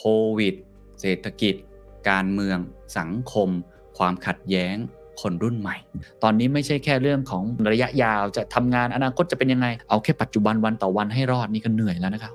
[0.00, 0.06] โค
[0.38, 0.54] วิด
[1.00, 1.54] เศรษฐกิจ
[2.10, 2.58] การเมือง
[2.98, 3.48] สังคม
[3.98, 4.76] ความขัดแย้ง
[5.20, 5.76] คนรุ่นใหม่
[6.22, 12.32] ตอนนี้ไม่ใช่แค่เรื่องของระยะยาวจะทำงานอนาคตจะเป็นยังไง เอาแค่ปัจจุบันวันต่อวันให้รอดนี่ก็เหนื่อยแล้วนะครับ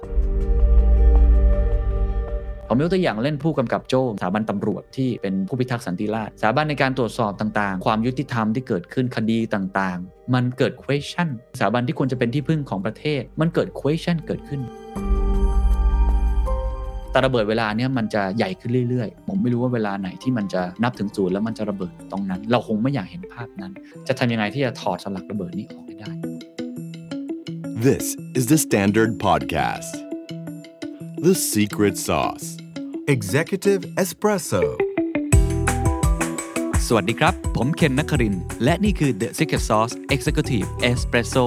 [2.68, 14.62] ผมยกตัวอย่างเล่นผู้กำกับโจ้สถาบันตำรวจที่เป็นผู้พิทักษ์สันติราษฎร์สถาบันในการตรวจสอบต่างๆ ความยุติธรรมที่เกิดขึ้นคดีต่างๆ มันเกิด question สถาบันที่ควรจะเป็นที่พึ่งของประเทศ มันเกิด question เกิดขึ้น
[17.14, 23.71] แต่ระเบิดเวลาเนี้ยมันจะใหญ่ขึ้นเรื่อยๆ ผมไม่รู้ว่าเวลาไหนที่มันจะนับถึงศูนย์แล้วมันจะระเบิดตรงนั้น เราคงไม่อยากเห็นภาพนั้น
[24.08, 26.12] จะทำยังไงที่จะถอดสลักระเบิดนี้ออกให้ได้
[27.88, 28.05] This
[28.38, 29.94] is the Standard Podcast.
[31.27, 32.48] The Secret Sauce.
[33.16, 34.63] Executive Espresso
[36.88, 41.45] สวัสดีครับ ผมเคนนักครินทร์และนี่คือ The Secret Sauce Executive Espresso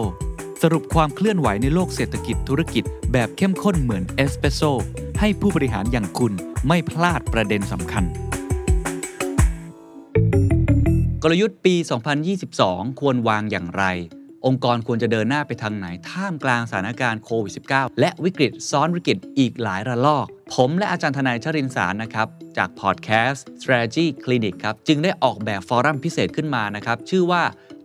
[0.63, 4.63] สรุปความเคลื่อนไหวในโลกเศรษฐกิจธุรกิจแบบเข้มข้นเหมือนเอสเปรสโซ
[5.21, 6.33] ให้ผู้บริหารอย่างคุณ
[6.69, 8.05] ไม่พลาดประเด็นสำคัญ
[11.23, 11.75] กลยุทธ์ปี
[12.37, 13.85] 2022 ควรวางอย่างไร
[14.47, 27.43] องค์กรควรจะเดินหน้าไปทางไหน ท่ามกลางสถานการณ์โควิด -19 และวิกฤตซ้อนวิกฤตอีกหลายระลอก ผมและอาจารย์ทนายชรินสารนะครับ จากพอดแคสต์ Strategy Clinic ครับ จึงได้ออกแบบฟอรัมพิเศษขึ้นมานะครับ ชื่อว่า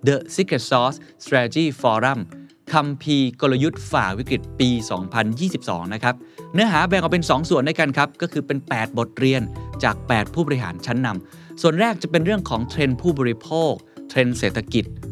[0.08, 2.20] The Secret Sauce Strategy Forum
[2.74, 4.70] คัมภีร์กลยุทธ์ฝ่าวิกฤตปี
[5.32, 6.16] 2022 นะครับ
[6.54, 9.42] เนื้อหาแบ่งออกเป็น 2 ส่วนด้วยกันครับ ก็คือเป็น 8 บทเรียน
[9.84, 13.72] จาก 8 ผู้บริหารชั้นนำส่วนแรกจะเป็นเรื่องของเทรนด์ผู้บริโภค
[14.10, 14.86] เทรนด์เศรษฐกิจ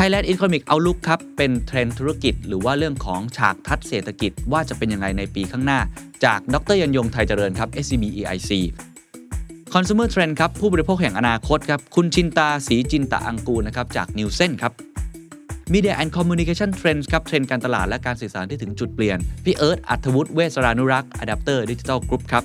[0.00, 5.80] Thailand Economic Outlook ครับ เป็นเทรนด์ธุรกิจ หรือว่าเรื่องของฉากทัศน์เศรษฐกิจว่าจะเป็นยังไงในปีข้างหน้า
[6.24, 8.50] จากดร.ยรรยงไทยเจริญครับ SCB EIC
[9.74, 14.72] Consumer Trend ครับ ผู้บริโภคแห่งอนาคตครับ คุณชินตา ศรีจินตอังกูรนะครับ จาก Nielsen ครับ
[15.72, 22.44] Media and Communication Trends ครับ เทรนด์การตลาดและการสื่อสารที่ถึงจุดเปลี่ยน พี่เอิร์ธอัธวุฒิเวสรานุรักษ์ Adapter Digital Group ครับ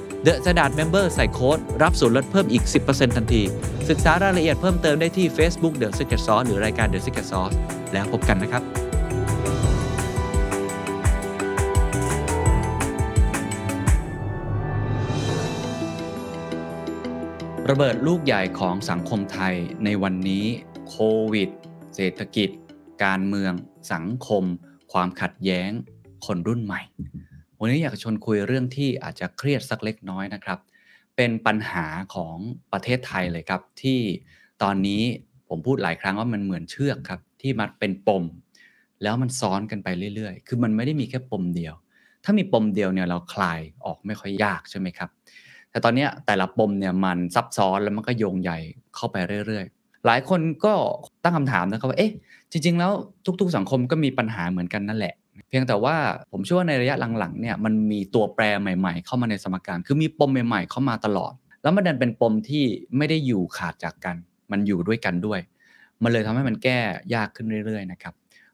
[0.25, 3.41] The Standard Member ใส่โค้ดรับส่วนลดเพิ่มอีก 10%ทันที
[3.89, 7.55] ศึกษารายละเอียดเพิ่มเติมได้ที่ Facebook The Secret Sauce หรือรายการ The Secret Sauce
[7.93, 8.63] แล้วพบกันนะครับ
[17.69, 19.55] ระเบิดลูกใหญ่ของสังคมไทย
[19.85, 20.45] ในวันนี้
[20.89, 20.97] โค
[21.33, 21.49] วิด
[21.95, 22.49] เศรษฐกิจ
[23.03, 23.53] การเมือง
[23.93, 24.43] สังคม
[24.91, 25.69] ความขัดแย้ง
[26.25, 26.81] คนรุ่นใหม่
[27.63, 30.59] วันนี้อยากชวนคุยเรื่องที่อาจจะเครียดสักเล็กน้อยนะครับ
[31.15, 31.85] เป็นปัญหา
[32.15, 32.35] ของ
[32.73, 33.99] ประเทศไทยเลยครับ ที่
[34.63, 35.01] ตอนนี้
[35.49, 38.23] ผมพูดหลายครั้งว่ามันเหมือนเชือกครับ ที่มันเป็นปม
[39.03, 41.73] แล้วมันซ้อนกันไปเรื่อยๆ คือมันไม่ได้มีแค่ปมเดียว
[42.23, 45.09] ถ้ามีปมเดียวเนี่ยเราคลายออกไม่ค่อยยากใช่ไหมครับ
[45.71, 48.57] แต่ตอนนี้แต่ละปมเนี่ยมันซับซ้อนแล้วมันก็โยงใหญ่
[48.95, 49.15] เข้าไป
[49.47, 50.73] เรื่อยๆ หลายคนก็
[51.23, 52.11] ตั้งคำถามนะครับว่าเอ๊ะ
[52.51, 52.91] จริง ๆ แล้ว
[53.41, 55.13] ทุก ๆ สังคมก็มีปัญหาเหมือนกันนั่นแหละ
[55.51, 55.95] เพียงแต่ว่า
[56.31, 61.33] ผมเชื่อว่าในระยะหลังๆเนี่ยมันมีตัวแปรใหม่ๆ เข้ามาในสมการ คือมีปมใหม่ๆ เข้ามาตลอด
[61.63, 62.65] แล้วมันดันเป็นปมที่
[62.97, 64.15] ไม่ได้อยู่ขาดจากกัน
[64.51, 65.39] มันอยู่ด้วยกันด้วย
[66.03, 66.79] มันเลยทำให้มันแก้
[67.15, 68.13] ยากขึ้นเรื่อยๆนะครับ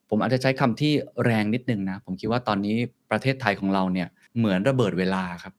[0.10, 0.94] ผมอาจจะใช้คำที่
[1.26, 2.76] แรงนิดนึงนะผมคิดว่าตอนนี้
[3.12, 4.08] ประเทศไทยของเราเนี่ย
[4.38, 5.54] เหมือนระเบิดเวลาครับ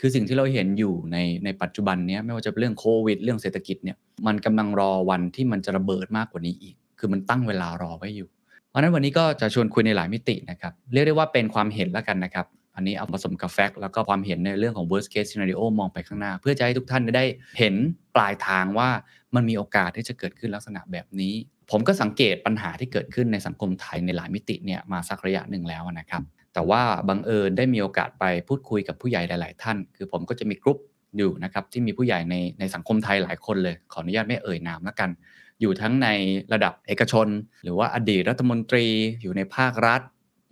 [0.00, 3.96] คือสิ่งที่เราเห็นอยู่ในในปัจจุบันเนี้ยไม่ว่าจะเป็นเรื่องโควิด เรื่องเศรษฐกิจเนี่ย
[4.26, 8.28] มันกำลังรอวันที่มันจะระเบิดมากกว่านี้อีก คือมันตั้งเวลารอไว้อยู่
[8.72, 12.46] เพราะนั้นวันนี้ก็จะชวนคุยในหลายมิตินะครับเรียกได้ว่าเป็นความเห็นแล้วกันนะครับ
[12.76, 17.24] อันนี้เอาผสมกับแฟกต์แล้วก็ความเห็นในเรื่องของ worst case scenario มองไปข้างหน้า เพื่อจะให้ทุกท่านได้
[17.58, 17.74] เห็น
[18.14, 18.88] ปลายทางว่า
[19.34, 21.34] มันมีโอกาสที่จะเกิดขึ้นลักษณะแบบนี้
[21.70, 26.22] ผมก็สังเกตปัญหาที่เกิดขึ้นในสังคมไทยในหลายมิติเนี่ยมาสักระยะหนึ่งแล้วนะครับ
[26.54, 30.78] แต่ว่าบังเอิญได้มีโอกาสไปพูดคุยกับผู้ใหญ่หลาย ๆ ท่าน คือผมก็จะมีกลุ่ม
[31.18, 35.10] อยู่นะครับที่มีผู้ใหญ่ในในสังคมไทยหลายคนเลย ขออนุญาตไม่เอ่ยนามแล้วกัน
[35.60, 36.08] อยู่ทั้งใน
[36.52, 37.28] ระดับเอกชน
[37.62, 38.86] หรือว่าอดีตรัฐมนตรี
[39.22, 40.00] อยู่ในภาครัฐ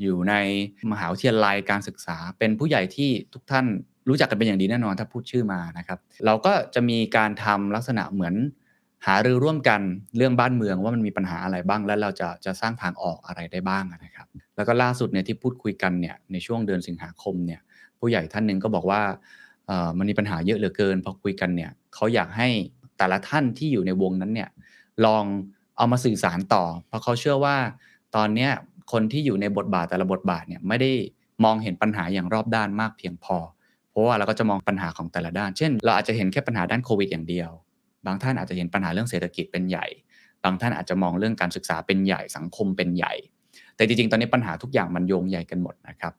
[0.02, 0.34] อยู่ใน
[0.92, 3.66] มหาวิทยาลัยการศึกษา เป็นผู้ใหญ่ที่ทุกท่าน
[4.08, 8.34] รู้จักกันเป็นอย่างดีแน่นอนถ้าพูดชื่อมานะครับ เราก็จะมีการทำลักษณะเหมือน
[9.06, 9.80] หารือร่วมกัน
[10.16, 14.26] เรื่องบ้านเมืองว่ามันมีปัญหาอะไรบ้าง แล้วเราจะจะสร้างทางออกอะไรได้บ้างนะครับ
[14.56, 17.60] แล้วก็ล่าสุดเนี่ยที่พูดคุยกันเนี่ยในช่วงเดือนสิงหาคมเนี่ย
[17.98, 19.00] ผู้ใหญ่ท่านหนึ่งก็บอกว่า
[19.98, 22.48] มันมีปัญหาเยอะเหลือเกินพอคุยกันเนี่ยเขาอยากให้
[22.98, 24.48] แต่ละท่านที่อยู่ในวงนั้นเนี่ย
[25.06, 25.24] ลอง
[25.76, 27.56] เอามาสื่อสารต่อ เพราะเขาเชื่อว่า
[28.16, 28.50] ตอนเนี้ย
[28.92, 30.90] คนที่อยู่ในบทบาทแต่ละบทบาทเนี่ยไม่ได้
[31.44, 33.36] มองเห็นปัญหาอย่างรอบด้านมากเพียงพอ
[33.90, 37.50] เพราะว่าเราก็จะมองปัญหาของแต่ละด้าน เช่น เราอาจจะเห็นแค่ปัญหาด้านโควิดอย่างเดียว
[38.06, 39.86] บางท่านอาจจะเห็นปัญหาเรื่องเศรษฐกิจเป็นใหญ่
[40.44, 43.12] บางท่านอาจจะมองเรื่องการศึกษาเป็นใหญ่ สังคมเป็นใหญ่
[43.76, 46.12] แต่จริงๆ ตอนนี้ปัญหาทุกอย่างมันโยงใหญ่กันหมดนะครับ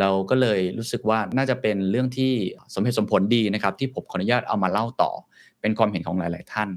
[0.00, 2.32] เราก็เลยรู้สึกว่าน่าจะเป็นเรื่องที่
[2.74, 5.10] สมเหตุสมผลดีนะครับที่ผมขออนุญาตเอามาเล่าต่อ
[5.60, 6.68] เป็นความเห็นของหลาย ๆ ท่าน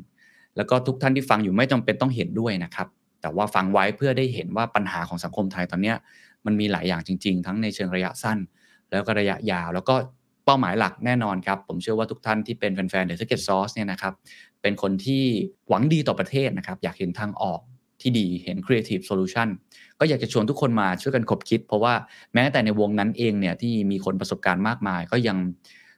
[0.58, 2.88] แล้วก็ทุกท่านที่ฟังอยู่ไม่จำเป็นต้องเห็นด้วยนะครับ
[3.22, 5.94] แต่ว่าฟังไว้เพื่อได้เห็นว่าปัญหาของสังคมไทยตอนนี้
[6.46, 8.38] มันมีหลายอย่างจริง ๆ ทั้งในเชิงระยะสั้น
[8.92, 9.96] แล้วก็ระยะยาว แล้วก็
[10.46, 14.14] เป้าหมายหลักแน่นอนครับ ผมเชื่อว่าทุกท่านที่เป็นแฟนๆ The Secret Sauce เนี่ยนะครับ
[14.62, 15.24] เป็นคนที่
[15.70, 17.60] หวังดีต่อประเทศนะครับอยากเห็นทางออก
[18.02, 19.48] ที่ดีเห็น Creative Solution
[20.00, 21.94] ก็อยากจะชวนทุกคนมาช่วยกันคบคิด เพราะว่า
[22.34, 25.38] แม้แต่ในวงนั้นเองเนี่ยที่มีคนประสบการณ์มากมาย ก็ยัง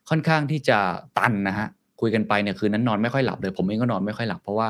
[0.09, 0.77] ค่อนข้างที่จะ
[1.17, 1.67] ตันนะฮะ
[2.01, 4.67] คุยกันไปเนี่ยคืนนั้นนอนไม่ค่อยหลับเลย ผมเองก็นอนไม่ค่อยหลับเพราะว่า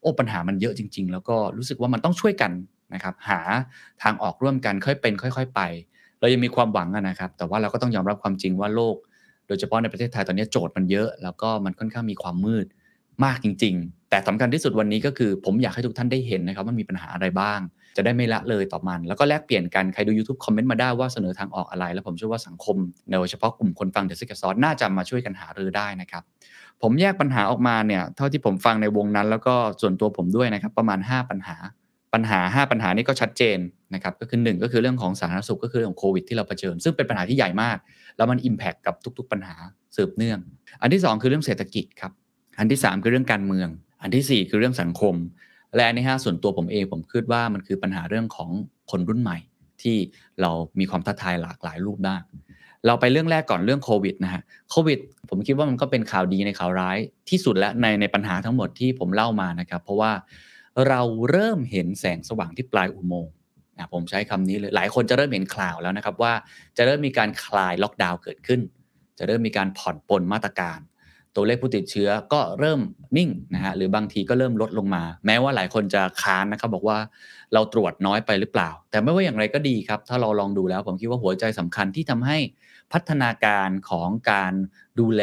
[0.00, 2.52] โอ้ปัญหามันเยอะจริง ๆ แล้วก็รู้สึกว่ามันต้องช่วยกัน
[2.94, 3.40] นะครับหา
[4.02, 5.60] ทางออกร่วมกันค่อยเป็น ค่อย ๆ ไป
[6.20, 8.96] เรายังมีความหวังอะนะครับ แต่ว่าเราก็ต้องยอมรับความจริงว่าโลก
[9.46, 12.66] โดยเฉพาะในประเทศไทยตอนนี้โจทย์มันเยอะ แล้วก็มันค่อนข้างมีความมืด
[13.24, 17.60] มากจริง ๆ แต่สำคัญที่สุดวันนี้ก็คือ ผมอยากให้ทุกท่านได้เห็นนะครับว่ามีปัญหาอะไรบ้าง
[17.96, 22.76] จะได้ไม่ละเลยต่อมัน แล้วก็แลกเปลี่ยนกัน ใครดู YouTube คอมเมนต์มาได้ว่าเสนอทางออกอะไร แล้วผมเชื่อว่าสังคม
[23.10, 26.22] โดยเฉพาะกลุ่มคนฟัง The Secret Sauce น่าจะมาช่วยกันหารือได้นะครับ
[26.86, 31.56] ผมแยกปัญหาออกมาเนี่ย เท่าที่ผมฟังในวงนั้น แล้วก็ส่วนตัวผมด้วยนะครับ ประมาณ 5 ปัญหา
[32.14, 33.58] ปัญหา 5 ปัญหานี้ก็ชัดเจน
[33.94, 37.78] นะครับ ก็คือ 1 ก็คือเรื่องของสาธารณสุขก็คือเรื่องโควิดที่เราเผชิญ ซึ่งเป็นปัญหาที่ใหญ่มาก
[38.16, 39.56] แล้วมันอิมแพคกับทุก ๆ ปัญหา
[39.96, 40.38] สืบเนื่อง
[40.82, 42.12] อันที่ 2 คือเรื่องเศรษฐกิจครับ
[42.58, 43.68] อันที่ 3 คือเรื่องการเมือง
[44.02, 45.14] อันทีสี่ 4 คือเรื่องสังคม
[45.74, 48.50] และอันที่5ส่วนตัวผมเองผมคิดว่ามันคือปัญหาเรื่องของ
[48.90, 49.38] คนรุ่นใหม่
[49.82, 49.96] ที่
[50.40, 52.22] เรามีความท้าทายหลากหลายรูปด้าน
[52.86, 54.98] เราไปเรื่องแรกก่อนเรื่องโควิดนะฮะโควิด
[55.30, 56.98] ผมคิดว่ามันก็เป็นข่าวดีในข่าวร้าย
[57.30, 60.12] ที่สุดและในในปัญหาทั้งหมดที่ผมเล่ามานะครับ เพราะว่า
[60.88, 61.00] เรา
[61.30, 63.32] เริ่มเห็นแสงสว่างที่ปลายอุโมงค์
[63.76, 66.32] นะผมใช้คำนี้เลยหลายคนจะเริ่มเห็นข่าวแล้วนะครับว่า
[66.76, 68.60] จะเริ่มมีการคลายล็อกดาวน์เกิดขึ้น
[69.18, 70.78] จะเริ่มมีการผ่อนปลนมาตรการ
[71.36, 72.80] ตัวเลขผู้ติดเชื้อก็เริ่ม
[73.16, 76.98] นิ่งนะฮะหรือบางทีก็เริ่มลดลงมา แม้ว่าหลายคนจะค้านนะครับบอกว่า
[77.54, 82.38] เราตรวจน้อยไปหรือเปล่า แต่ไม่ว่าอย่างไรก็ดีครับ ถ้าเราลองดูแล้ว ผมคิดว่าหัวใจสำคัญที่ทำให้
[82.92, 84.52] พัฒนาการของการ
[85.00, 85.22] ดูแล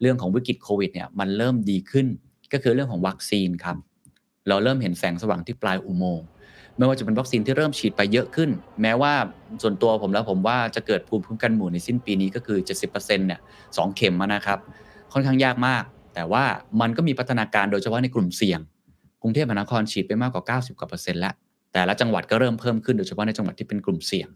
[0.00, 2.06] เรื่องของวิกฤตโควิดเนี่ยมันเริ่มดีขึ้น
[2.52, 3.76] ก็คือเรื่องของวัคซีนครับ
[4.48, 6.26] เราเริ่มเห็นแสงสว่างที่ปลายอุโมงค์
[6.76, 8.50] ไม่ว่าจะเป็นวัคซีนที่เริ่มฉีดไปเยอะขึ้น
[8.82, 9.12] แม้ว่า
[9.62, 13.40] ส่วนตัวผมแล้วผมว่าจะเกิดภูมิคุ้มกันหมู่ในสิ้นปีนี้ก็คือ 70%เนี่ย
[13.76, 14.58] สเข็มนะครับ
[15.12, 15.84] ค่อนข้างยากมาก
[16.14, 16.44] แต่ว่า
[16.80, 18.60] มันก็มีพัฒนาการโดยเฉพาะในกลุ่มเสี่ยง
[19.22, 21.34] กรุงเทพมหานครฉีดไปมากกว่า 90กว่าเปอร์เซ็นต์แล้ว
[21.72, 24.28] แต่ละจังหวัดก็เริ่มเพิ่มขึ้นโดยเฉพาะในจังหวัดที่เป็นกลุ่มเสี่ยง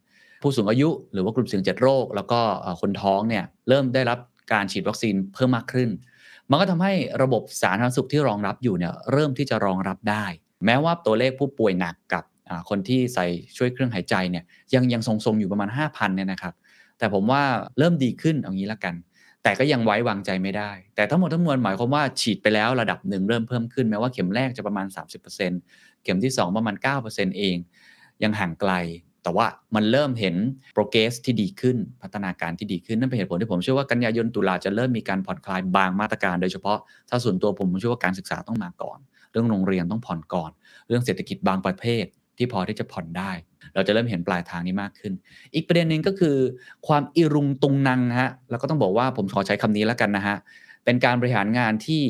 [0.43, 2.41] ผู้สูงอายุหรือว่ากลุ่มเสี่ยงเจ็ดโรค แล้วก็
[2.81, 4.19] คนท้องเนี่ยเริ่มได้รับ
[4.53, 5.88] การฉีดวัคซีนเพิ่มมากขึ้น
[6.50, 6.93] มันก็ทำให้
[7.23, 10.25] ระบบสาธารณสุขที่รองรับอยู่เนี่ยเริ่มที่จะรองรับได้
[10.64, 12.25] แม้ว่าตัวเลขผู้ป่วยหนักกับ
[12.69, 13.26] คนที่ใส่
[13.57, 16.54] ช่วยเครื่องหายใจเนี่ยยังยังทรงๆอยู่ประมาณ 5,000เนี่ยนะครับ
[16.99, 17.43] แต่ผมว่า
[17.78, 18.95] เริ่มดีขึ้นเอางี้ละกัน
[19.49, 24.87] แต่ก็ยังไว้วางใจไม่ได้ แต่ทั้งหมดทั้งมวลหมายความว่าฉีดไปแล้วระดับหนึ่งเริ่มเพิ่มขึ้นแม้ว่าเข็มแรกจะประมาณ
[25.45, 26.75] 30%เข็มที่ 2 ประมาณ
[27.07, 27.57] 9%เอง
[28.23, 28.73] ยังห่างไกล
[29.23, 30.37] แต่ว่ามันเริ่มเห็น
[30.75, 36.78] โปรเกรสที่ดีขึ้นพัฒนาการที่ดีขึ้นนั่นเป็นเหตุผลที่ผมเชื่อว่ากันยายนตุลาจะเริ่มมีการผ่อนคลายบางมาตรการ โดยเฉพาะ
[37.09, 38.99] ถ้าส่วนตัวผมผมเชื่อว่าการศึกษาต้องมาก่อน
[39.33, 40.50] เรื่องโรงเรียนต้องผ่อนก่อน
[40.88, 42.05] เรื่องเศรษฐกิจบางประเภท
[42.38, 43.30] ที่พอที่จะผ่อนได้
[43.75, 45.12] เราจะเริ่มเห็นปลายทางนี้มากขึ้น
[45.54, 46.37] อีกประเด็นหนึ่งก็คือ
[46.87, 50.37] ความอิรุงตุงนังฮะแล้วก็ต้องบอกว่าผมขอใช้คำนี้แล้วกันนะฮะ
[50.85, 52.02] เป็นการบริหารงานที่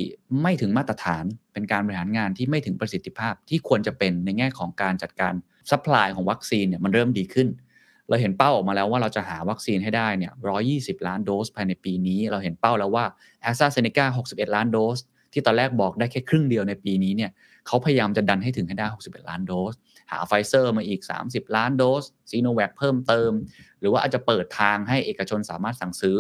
[0.42, 5.34] ไม่ถึงมาตรฐาน เป็นการบริหารงานที่ไม่ถึงประสิทธิภาพที่ควรจะเป็นในแง่ของการจัดการ
[5.70, 7.48] supply ของวัคซีนเนี่ยมันเริ่มดีขึ้น
[8.08, 10.32] เราเห็นเป้าออกมาแล้วว่าเราจะหาวัคซีนให้ได้เนี่ย
[10.70, 13.04] 120 ล้านโดสภายในปีนี้ เราเห็นเป้าแล้วว่า
[13.48, 14.98] AstraZeneca 61 ล้านโดส
[15.32, 17.30] ที่ตอนแรกบอกได้แค่ครึ่งเดียวในปีนี้เนี่ย
[17.66, 19.74] เขาพยายามจะดันให้ถึงให้ได้ 61 ล้านโดส
[20.10, 21.00] หาไฟเซอร์มาอีก
[21.30, 23.30] 30 ล้านโดสซีโนแวคเพิ่มเติม
[23.80, 26.16] หรือว่าอาจจะเปิดทางให้เอกชนสามารถสั่งซื้อ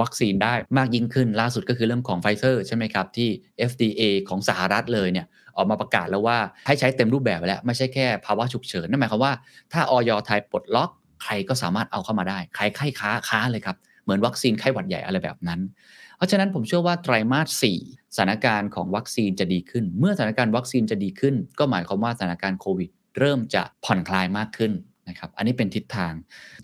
[0.00, 3.28] วัคซีนได้มากยิ่งขึ้นล่าสุดก็คือเรื่องของไฟเซอร์ใช่ไหมครับ ที่
[3.70, 5.26] FDA ของสหรัฐเลยเนี่ย
[5.56, 9.32] ออกมาประกาศแล้วว่าให้ใช้เต็มรูปแบบแล้ว ไม่ใช่แค่ภาวะฉุกเฉินนั่นหมายความว่า
[9.72, 10.90] ถ้าออยไทยปลดล็อก
[11.22, 15.60] ใครก็สามารถเอาเข้ามาได้ ใครไข้ค้าค้าเลยครับ เหมือนวัคซีนไข้หวัดใหญ่อะไรแบบนั้น
[16.16, 24.72] เพราะฉะนั้นผมเชื่อว่าไตรมาส 4 สถานการณ์ของวัคซีนจะดีขึ้น เมื่อสถานการณ์วัคซีนจะดีขึ้น ก็หมายความว่าสถานการณ์โควิด เริ่มจะผ่อนคลายมากขึ้น
[25.08, 26.12] นะครับ อันนี้เป็นทิศทาง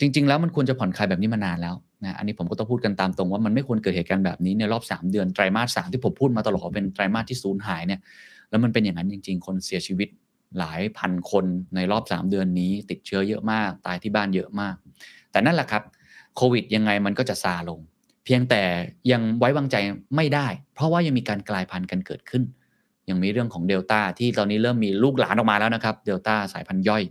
[0.01, 7.99] จริง ๆ แล้วมันควรจะผ่อนคลายแบบนี้มานานแล้วนะอันนี้ผมก็ต้องพูดกันตามตรงว่ามันไม่ควรเกิดเหตุการณ์แบบนี้ในรอบ 3 เดือนไตรมาสสที่ผมพูดมาตลอดเป็นไตรมาสที่สูญหายเนี่ย
[8.49, 10.09] แล้วมันเป็นอย่างนั้นจริง ๆ คนเสียชีวิต
[10.59, 11.45] หลายพันคน
[11.75, 14.75] ในรอบ 3 เดือนนี้ ติดเชื้อเยอะมาก ตายที่บ้านเยอะมาก
[15.31, 15.83] แต่นั่นแหละครับ
[16.35, 17.79] โควิดยังไงมันก็จะซาลง
[18.25, 18.61] เพียงแต่
[19.11, 19.75] ยังไว้วางใจ
[20.15, 22.43] ไม่ได้ เพราะว่ายังมีการกลายพันธุ์กันเกิดขึ้น
[23.09, 27.03] ยังมีเรื่องของเดลต้าที่ตอนนี้เริ่มมีลูกหลานออกมาแล้วนะครับเดลต้าสายพันธุ์ย่อย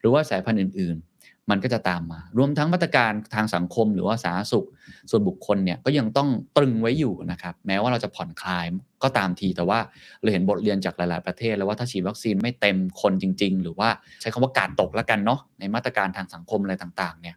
[0.00, 4.66] หรือว่าสายพันธุ์อื่น ๆ มันก็จะตามมา รวมทั้งมาตรการทางสังคมหรือว่าสาธารณสุข
[5.10, 8.66] ส่วนบุคคลเนี่ยก็ยังต้องตรึงไว้อยู่นะครับแม้ว่าเราจะผ่อนคลาย
[9.02, 9.78] ก็ตามทีแต่ว่า
[10.20, 13.88] เราเห็นบทเรียนจากหลาย ๆ ประเทศ แล้วว่าถ้าฉีดวัคซีนไม่เต็มคนจริง ๆ หรือว่า
[14.20, 17.36] ใช้คำว่าการ์ดตกแล้วกันเนาะในมาตรการทางสังคมอะไรต่าง ๆ เนี่ย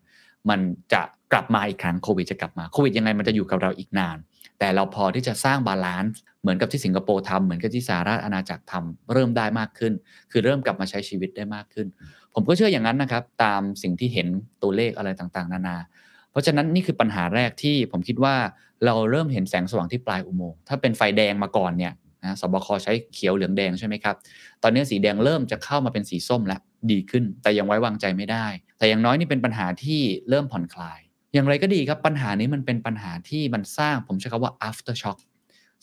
[0.50, 0.60] มัน
[0.94, 4.18] จะ กลับมาอีกครั้งโควิดจะกลับมาโควิดยังไงมันจะอยู่กับเราอีกนาน
[4.60, 9.94] แต่เราพอที่จะสร้าง balance เหมือนกับที่สิงคโปร์ทำเหมือนกับที่สหราชอาณาจักรทำเริ่มได้มากขึ้น
[10.32, 11.88] คือเริ่มกลับมาใช้ชีวิตได้มากขึ้น
[12.34, 14.28] ผมก็เชื่ออย่างนั้นนะครับ ตามสิ่งที่เห็น
[14.62, 15.78] ตัวเลขอะไรต่างๆ นานา
[16.32, 18.36] เพราะฉะนั้นนี่คือปัญหาแรกที่ผมคิดว่า
[18.86, 21.94] เราเริ่มเห็นแสงสว่างที่ปลายอุโมงค์ถ้าเป็นไฟแดงมาก่อนเนี่ย
[22.24, 24.16] นะสบคใช้เขียวเหลืองแดงใช่ไหมครับ
[24.64, 28.46] ตอนนี้สีแดงเริ่มจะเข้ามาเป็นสีส้มแล้วดีขึ้น แต่ยังไว้วางใจไม่ได้
[28.78, 31.00] แต่อย่างน้อยนี่เป็นปัญหาที่เริ่มผ่อนคลาย
[31.38, 35.18] อย่างไรก็ดีครับปัญหานี้มันเป็นปัญหาที่มันสร้างผมใช้คำว่า after shock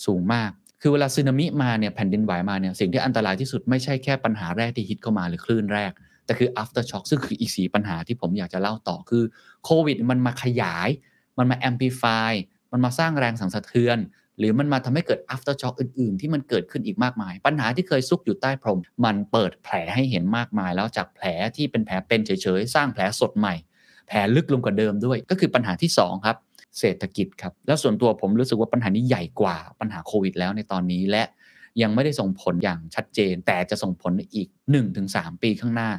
[0.07, 5.93] สูงมาก คือเวลาสึนามิมาเนี่ยแผ่นดินไหวมาเนี่ยสิ่งที่อันตรายที่สุดไม่ใช่แค่ปัญหาแรกที่ฮิตเข้ามาหรือคลื่นแรก
[6.25, 9.25] แต่คือ after shock ซึ่งคืออีกสีปัญหาที่ผมอยากจะเล่าต่อคือ
[9.65, 10.89] โควิดมันมาขยาย
[11.39, 12.33] มันมา amplify
[12.73, 13.99] มันมาสร้างแรงสั่นสะเทือน
[14.39, 23.55] หรือมันมาทำให้เกิด after shock อื่น ๆ ที่มันเกิดขึ้นอีกมากมาย ปัญหาที่เคยซุกอยู่ใต้พรม มันเปิดแผลให้เห็นมากมาย แล้วจากแผลที่เป็นแผลเป็นเฉยๆสร้างแผลสดใหม่
[24.07, 26.37] แผลลึกลงกว่าเดิมด้วย ก็คือปัญหาที่ 2 ครับ
[26.79, 31.25] เศรษฐกิจครับ แล้วส่วนตัวผมรู้สึกว่าปัญหานี้ใหญ่กว่าปัญหาโควิดแล้วในตอนนี้และ
[31.83, 34.49] ยังไม่ได้ส่งผลอย่างชัดเจน แต่จะส่งผลในอีก
[34.95, 35.91] 1-3 ปีข้างหน้า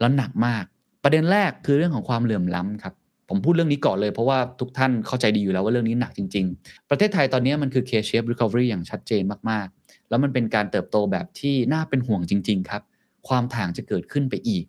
[0.00, 0.64] แล้วหนักมาก
[1.02, 2.94] ประเด็นแรกคือเรื่องของความเหลื่อมล้ำครับ
[3.28, 12.82] ผมพูดเรื่องนี้ก่อนเลยเพราะว่าทุกท่านเข้าใจดีอยู่แล้วว่าเรื่องนี้หนักจริง ๆ ประเทศไทยตอนนี้มันคือ K-shape recovery อย่างชัดเจนมากๆ แล้วมันเป็นการเติบโตแบบที่น่าเป็นห่วงจริง ๆ ครับ
[13.28, 14.64] ความถ่างจะเกิดขึ้นไปอีก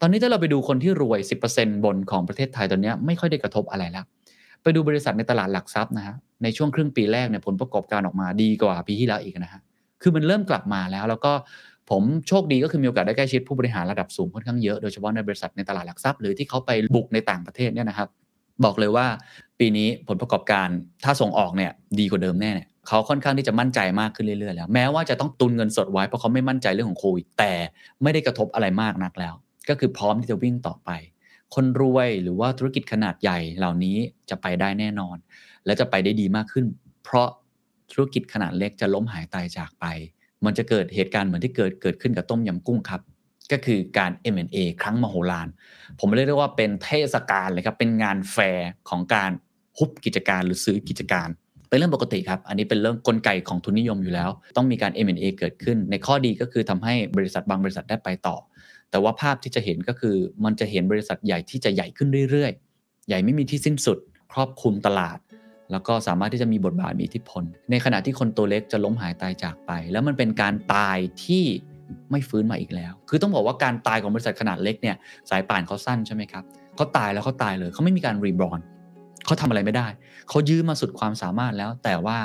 [0.00, 1.20] ตอนนี้ถ้าเราไปดูคนที่รวย
[1.52, 4.04] 10%บนของประเทศไทยตอนนี้ไม่ค่อยได้กระทบอะไรแล้ว
[4.62, 9.60] ไปดูบริษัทในตลาดหลักทรัพย์นะฮะในช่วงครึ่งปีแรกเนี่ยผลประกอบการออกมาดีกว่าปีที่แล้วอีกนะฮะ
[10.02, 11.32] คือมันเริ่มกลับมาแล้ว แล้วก็
[11.90, 18.08] ผมโชคดีก็คือมีโอกาสได้ใกล้ชิดผู้บริหารระดับสูงค่อนข้างเยอะโดยเฉพาะในบริษัทในตลาดหลักทรัพย์หรือที่เขาไปบุกในต่างประเทศเนี่ยนะครับ
[18.64, 19.06] บอกเลยว่า
[19.58, 20.68] ปีนี้ผลประกอบการ
[21.04, 27.52] ถ้าส่งออกเนี่ยดีกว่าเดิมแน่เนี่ย เขาค่อนข้างที่จะมั่นใจมากขึ้นเรื่อยๆแล้ว แม้ว่าจะต้องตุนเงินสดไว้เพราะเขาไม่มั่นใจเรื่องของโควิดแต่
[28.02, 29.34] ไม่ได้กระทบอะไรมากนักแล้ว
[29.68, 30.90] ก็คือพร้อมที่จะวิ่งต่อไป
[31.54, 33.96] คนรวยหรือว่าธุรกิจขนาดใหญ่เหล่านี้
[34.30, 35.16] จะไปได้แน่นอน
[35.66, 36.66] และจะไปได้ดีมากขึ้น
[37.04, 37.28] เพราะ
[37.92, 39.84] ธุรกิจขนาดเล็กจะล้มหายตายจากไป
[40.44, 43.00] มันจะเกิดเหตุการณ์เหมือนที่เกิดเกิดขึ้นกับต้มยำกุ้งครับ
[43.52, 45.48] ก็คือการ M&A ครั้งมโหฬาร
[46.00, 49.30] ผมเรียกได้ว่าเป็นเทศกาลเลยครับเป็นงานแฟร์ของการ
[49.78, 51.28] ฮุบกิจการหรือซื้อกิจการ
[51.74, 58.36] เป็นเรื่องปกติครับ อันนี้เป็นเรื่องกลไกของทุนนิยมอยู่แล้ว ต้องมีการ M&A เกิดขึ้น ในข้อดีก็คือทำให้บริษัทบางบริษัทได้ไปต่อ
[58.90, 63.98] แต่ว่าภาพที่จะเห็นก็คือมันจะเห็นบริษัทใหญ่ที่จะใหญ่ขึ้นเรื่อยๆ ใหญ่ไม่มีที่สิ้นสุด
[64.32, 65.18] ครอบคลุมตลาด
[65.72, 71.44] แล้วก็สามารถที่จะมีบทบาทมีอิทธิพล ในขณะที่คนตัวเล็กจะล้มหายตายจากไป แล้วมันเป็นการตายที่
[72.10, 74.96] ไม่ฟื้นมาอีกแล้ว คือต้องบอกว่าการตายของบริษัทขนาดเล็กเนี่ย
[75.30, 76.44] สายป่านเขาสั้นใช่ไหมครับ
[76.76, 78.60] เขาตายแล้วเขาตายเลยเขาไม่มีการรีบรอน
[79.26, 79.86] เขาทำอะไรไม่ได้
[80.28, 82.18] เขายื้อมาสุดความสามารถแล้ว แต่ว่า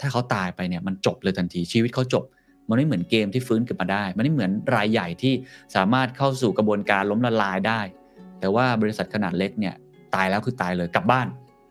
[0.00, 2.24] ถ้าเขาตายไปเนี่ยมันจบเลยทันทีชีวิตเขาจบ
[2.68, 5.34] มันไม่เหมือนเกมที่ฟื้นขึ้นมาได้ มันไม่เหมือนรายใหญ่ที่
[5.76, 7.80] สามารถเข้าสู่กระบวนการล้มละลายได้
[8.40, 9.74] แต่ว่าบริษัทขนาดเล็กเนี่ย
[10.14, 11.26] ตายแล้วคือตายเลยกลับบ้าน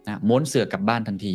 [0.08, 1.34] นะม้วนเสือกกลับบ้านทันที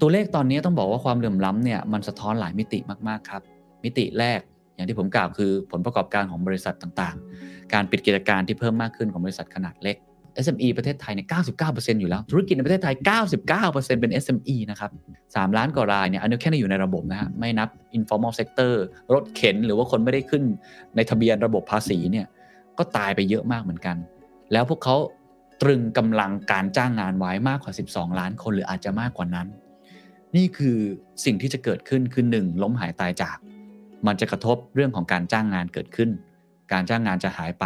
[0.00, 2.78] ตัวเลขตอนนี้ต้องบอกว่าความเหลื่อมล้ำเนี่ยมันสะท้อนหลายมิติ
[3.08, 3.42] มากๆครับ
[3.84, 4.40] มิติแรก
[4.74, 9.96] อย่างที่ผมกล่าวคือผลประกอบการของบริษัทต่างๆ การปิดกิจการที่เพิ่มมากขึ้นของบริษัทขนาดเล็ก
[10.44, 11.26] SME ประเทศไทยเนี่ย
[11.64, 12.94] 99%อยู่แล้ว ธุรกิจในประเทศไทย
[13.46, 14.90] 99%เป็น SME นะครับ
[15.24, 17.68] 3 ล้านกว่ารายเนี่ยอันนี้แค่อยู่ในระบบนะฮะ ไม่นับ
[17.98, 18.72] informal sector
[19.14, 20.42] รถเข็นหรือว่าคนไม่ได้ขึ้น
[20.96, 22.26] ในทะเบียนระบบภาษีเนี่ย
[22.78, 23.96] ก็ตายไปเยอะมากเหมือนกัน
[24.52, 24.96] แล้วพวกเขา
[25.62, 29.48] ตรึงกำลังการจ้างงานไว้มากกว่า 12 ล้านคนหรืออาจจะมากกว่านั้น
[30.36, 30.78] นี่คือ
[31.24, 33.36] สิ่งที่จะเกิดขึ้นคือ1ล้มหายตายจาก
[34.06, 36.10] มันจะกระทบเรื่องของการจ้างงานเกิดขึ้น
[36.72, 37.64] การจ้างงานจะหายไป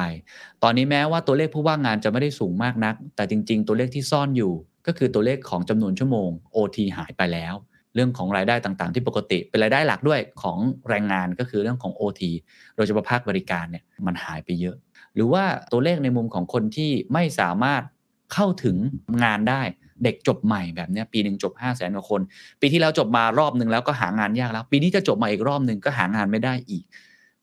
[0.62, 4.52] ตอนนี้แม้ว่าตัวเลขผู้ว่างงานจะไม่ได้สูงมากนัก แต่จริง ๆ ตัวเลขที่ซ่อนอยู่
[4.86, 7.54] ก็คือตัวเลขของจำนวนชั่วโมง OT หายไปแล้ว
[7.94, 12.22] เรื่องของรายได้ต่างๆ ที่ปกติ เป็นรายได้หลักด้วยของแรงงานก็คือเรื่องของ OT
[12.76, 14.76] โดยเฉพาะภาคบริการเนี่ยมันหายไปเยอะ
[15.14, 17.82] หรือว่าตัวเลขในมุมของคนที่ไม่สามารถ
[18.32, 18.76] เข้าถึง
[19.24, 19.62] งานได้
[20.04, 22.20] เด็กจบใหม่แบบนี้ปีหนึ่งจบ5 0 0แสนกว่าคน
[22.60, 26.84] ปีที่แล้วจบมารอบหนึ่งแล้วก็หางานยากแล้ว ปีนี้จะจบมาอีกรอบหนึ่งก็หางานไม่ได้อีก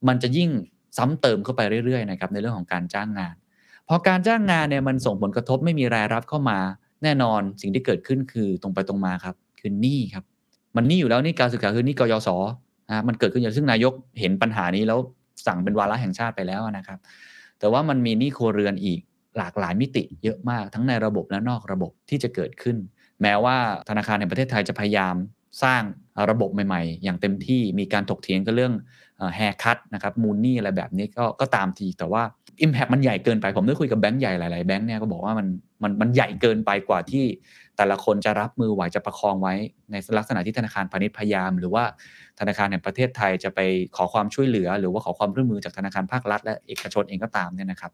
[0.08, 0.50] มันจะยิ่ง
[0.98, 3.36] ซ้ำเติมเข้าไปเรื่อยๆนะครับในเรื่องของการจ้างงาน
[3.88, 6.60] พอการจ้างงานเนี่ยมันส่งผลกระทบไม่มีรายรับเข้ามา
[7.04, 10.24] แน่นอนสิ่งที่เกิดขึ้นคือตรงไปตรงมาครับคือหนี้ครับ
[10.76, 12.30] มันหนี้อยู่แล้วนี่การศึกษาคือหนี้กยศ
[12.90, 15.00] นะมันเกิดขึ้นอย่างซึ่งนายกเห็นปัญหานี้แล้ว
[15.46, 17.00] สั่งเป็นวาระแห่งชาติไปแล้วนะครับ
[17.60, 19.00] แต่ว่ามันมีหนี้ครัวเรือนอีก
[19.38, 22.78] หลากหลายมิติเยอะมากทั้งในระบบและนอกระบบที่จะเกิดขึ้น
[23.22, 23.58] แม้ว่า
[23.90, 25.16] ธนาคารแห่งประเทศไทยจะพยายาม
[25.64, 25.84] สร้าง
[26.30, 28.74] ระบบใหม่ ๆ อย่างเต็มที่มีการถกเถียงกันเรื่อง
[29.36, 32.24] haircut นะครับมูลหนี้อะไรแบบนี้ก็ก็ตามทีแต่ว่า
[32.66, 35.48] Impact มันใหญ่เกินไปผมได้คุยกับแบงก์ใหญ่หลายๆแบงก์เนี่ยก็บอกว่ามัน
[35.84, 37.26] มันมันใหญ่เกินไปกว่าที่
[37.78, 39.54] แต่ละคนจะรับมือไหวจะประคองไว้
[39.92, 41.84] ในลักษณะที่ธนาคารพาณิชย์พยายาม หรือว่า
[42.40, 43.60] ธนาคารแห่งประเทศไทยจะไป
[43.96, 47.92] ขอความช่วยเหลือ หรือว่าขอความร่วมมือจากธนาคารภาครัฐและเอกชนเองก็ตามเนี่ยนะครับ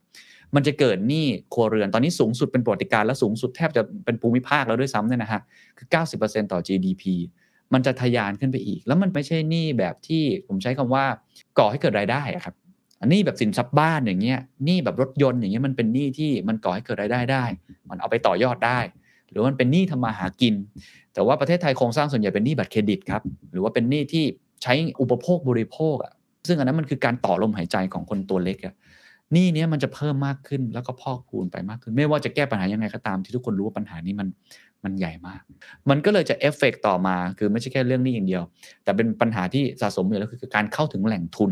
[0.55, 5.41] มันจะเกิดหนี้ครัวเรือนตอนนี้สูงสุดเป็นประวัติการณ์และสูงสุดแทบจะเป็นภูมิภาคแล้วด้วยซ้ำเนี่ยนะฮะ
[5.77, 5.87] คือ
[6.21, 7.03] 90%ต่อ GDP
[7.73, 11.05] มันจะทะยานขึ้นไปอีก แล้วมันไม่ใช่หนี้แบบที่ผมใช้คำว่า
[11.57, 12.55] ก่อให้เกิดรายได้อะครับ
[13.01, 17.43] อันนี้แบบสินทรัพย์บ้านอย่างเงี้ยหนี้แบบรถยนต์อย่างเงี้ยมันเป็นหนี้ที่มันก่อให้เกิดรายได้ได้
[17.89, 18.79] มันเอาไปต่อยอดได้
[19.29, 20.55] หรือมันเป็นหนี้ทำมาหากิน
[21.13, 24.23] แต่ว่าประเทศไทยโครงสร้างส่วนใหญ่เป็นหนี้บัตรเครดิตครับหรือว่าเป็นหนี้ที่
[24.63, 26.13] ใช้อุปโภคบริโภคอะ
[26.47, 28.75] ซึ่งอันนั้นมันคือการต่อลมหายใจของคนตัวเล็กอะ
[29.33, 34.27] หนี้เนี้ยมันจะเพิ่มมากขึ้นแล้วก็พอกพูนไปมากขึ้น ไม่ว่าจะแก้ปัญหายังไงก็ตามที่ทุกคนรู้ว่าปัญหานี้มัน
[34.85, 35.41] มันใหญ่มาก
[35.89, 38.43] มันก็เลยจะเอฟเฟกต่อมา คือไม่ใช่แค่เรื่องนี้อย่างเดียว
[38.83, 41.51] แต่เป็นปัญหาที่สะสมอยู่แล้วคือการเข้าถึงแหล่งทุน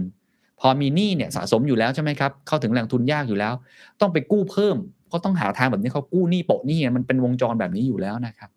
[0.60, 3.54] พอมีหนี้เนี่ยสะสมอยู่แล้วใช่ไหมครับ เข้าถึงแหล่งทุนยากอยู่แล้ว
[4.02, 4.78] ต้องไปกู้เพิ่ม
[5.12, 8.50] ก็ต้องหาทางแบบนี้เขากู้หนี้โปะหนี้มันเป็นวงจรแบบนี้อยู่แล้วนะครับ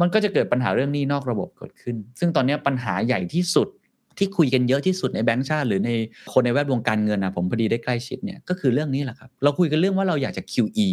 [0.00, 3.68] มันก็จะเกิดปัญหาเรื่องหนี้นอกระบบเกิดขึ้น ซึ่งตอนนี้ปัญหาใหญ่ที่สุด
[4.18, 5.90] ที่คุยกันเยอะที่สุดในแบงก์ชาติ หรือใน
[6.32, 10.88] คนในแวดวงการเงินนะผมพอดีได้ใกล้ชิดเนี่ยก็คือเรื่องนี้แหละครับเราคุยกันเรื่องว่าเราอยากจะ QE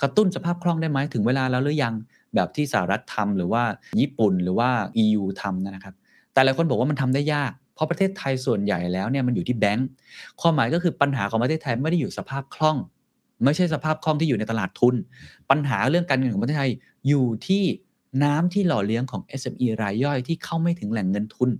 [0.00, 1.94] กระตุ้นสภาพคล่องได้ไหมถึงเวลาแล้วหรือยัง
[2.34, 3.62] แบบที่สหรัฐทำหรือว่า
[4.00, 4.70] ญี่ปุ่นหรือว่า
[5.04, 5.94] EU ทำนะครับ
[6.32, 9.88] แต่หลายคนบอกว่ามันทำได้ยาก เพราะประเทศไทยส่วนใหญ่แล้วเนี่ยมันอยู่ที่แบงก์
[10.40, 12.76] ความหมายก็คือปัญหาของประเทศไทยไม่ได้อยู่สภาพคล่อง
[13.44, 14.94] ไม่ใช่สภาพคล่องที่อยู่ในตลาดทุน
[15.50, 16.72] ปัญหาเรื่องการเงินของประเทศไทย
[17.08, 17.64] อยู่ที่
[18.24, 21.50] น้ำที่หล่อเลี้ยงของ SME รายย่อยที่เข้าไม่ถึงแหล่งเงินทุน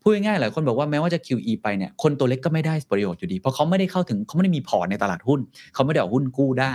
[0.00, 5.40] พูดง่ายๆหลายคนบอกว่าแม้ว่าจะ QE ไปเนี่ย คนตัวเล็กก็ไม่ได้ประโยชน์อยู่ดี เพราะเขาไม่ได้เข้าถึงเขาไม่ได้มีพอร์ตในตลาดหุ้น
[5.74, 6.72] เขาไม่ได้เอาหุ้นกู้ได้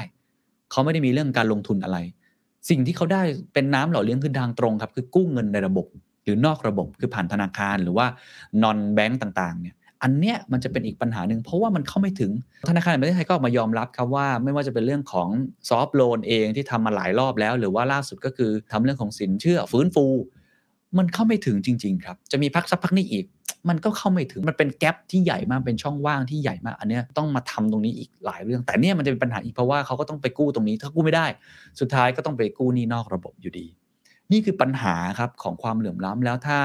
[0.72, 1.98] เขาไม่ได้มีเรื่องการลงทุนอะไร
[2.70, 3.22] สิ่งที่เขาได้
[3.54, 5.86] เป็นน้ำหล่อเลี้ยงคือทางตรงครับ คือกู้เงินในระบบ
[6.24, 8.08] หรือนอกระบบคือผ่านธนาคารหรือว่า
[8.64, 12.32] นอนแบงก์ต่างๆเนี่ยอันเนี้ยมันจะเป็นอีกปัญหาหนึ่งเพราะว่ามันเข้าไม่ถึง
[12.70, 15.28] ธนาคารแห่งประเทศไทยก็ออกมายอมรับครับว่า ไม่ว่าจะเป็นเรื่องของ
[15.70, 20.06] ซอฟท์โลนเองที่ทำมาหลายรอบแล้ว หรือว่าล่าสุดก็คือทำเรื่องของสินเชื่อฟื้นฟู
[20.98, 23.26] มันเข้าไม่ถึงจริง ๆ ครับ จะมีพักสักพักนี้อีก
[23.70, 31.26] มันก็เข้าไม่ถึงมันเป็นแกลบที่ใหญ่มากเป็นช่องว่างที่ใหญ่มาก อันเนี้ยต้องมาทำตรงนี้อีกหลายเรื่อง แต่เนี่ยมันจะเป็นปัญหาอีกเพราะว่าเขาก็ต้องไปกู้ตรงนี้ ถ้ากู้ไม่ได้
[31.80, 33.66] สุดท้ายก็ต้องไปกู้นี้นอกระบบอยู่ดี
[34.32, 36.60] นี่คือปัญหาครับของความเหลื่อมล้ำแล้วถ้า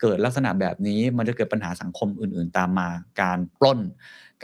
[0.00, 2.88] เกิดลักษณะแบบนี้มันจะเกิดปัญหาสังคมอื่น ๆ ตามมา
[3.22, 3.80] การปล้น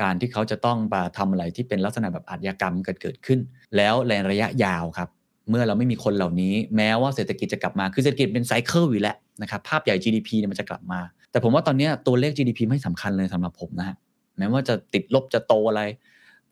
[0.00, 3.40] การที่เขาจะต้องมาทำอะไรที่เป็นลักษณะแบบอาชญากรรมเกิดเกิดขึ้น
[3.76, 5.08] แล้วในระยะยาวครับ
[5.48, 11.00] เมื่อเราไม่มีคนเหล่านี้ แม้ว่าเศรษฐกิจจะกลับมา คือเศรษฐกิจเป็นไซเคิลอยู่แล้วนะครับ ภาพใหญ่ GDP เนี่ยมันจะกลับมา
[11.30, 13.96] แต่ผมว่าตอนนี้ตัวเลข GDP ไม่สำคัญเลยสำหรับผมนะฮะ
[14.38, 15.82] แม้ว่าจะติดลบจะโตอะไร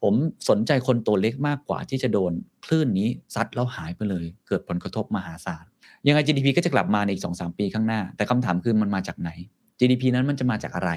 [0.03, 0.15] ผม
[0.49, 2.33] สนใจคนตัวเล็กมากกว่าที่จะโดน
[2.65, 5.65] คลื่นนี้ซัดแล้วหายไปเลย เกิดผลกระทบมหาศาล
[6.07, 9.31] ยังไง GDP ก็จะกลับมาในอีก2-3ปีข้างหน้า แต่คำถามคือมันมาจากไหน
[9.79, 10.91] GDP นั้นมันจะมาจากอะไร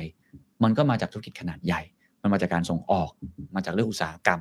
[0.63, 1.81] มันก็มาจากธุรกิจขนาดใหญ่
[2.21, 3.09] มันมาจากการส่งออก
[3.55, 4.39] มาจากเรื่องอุตสาหกรรม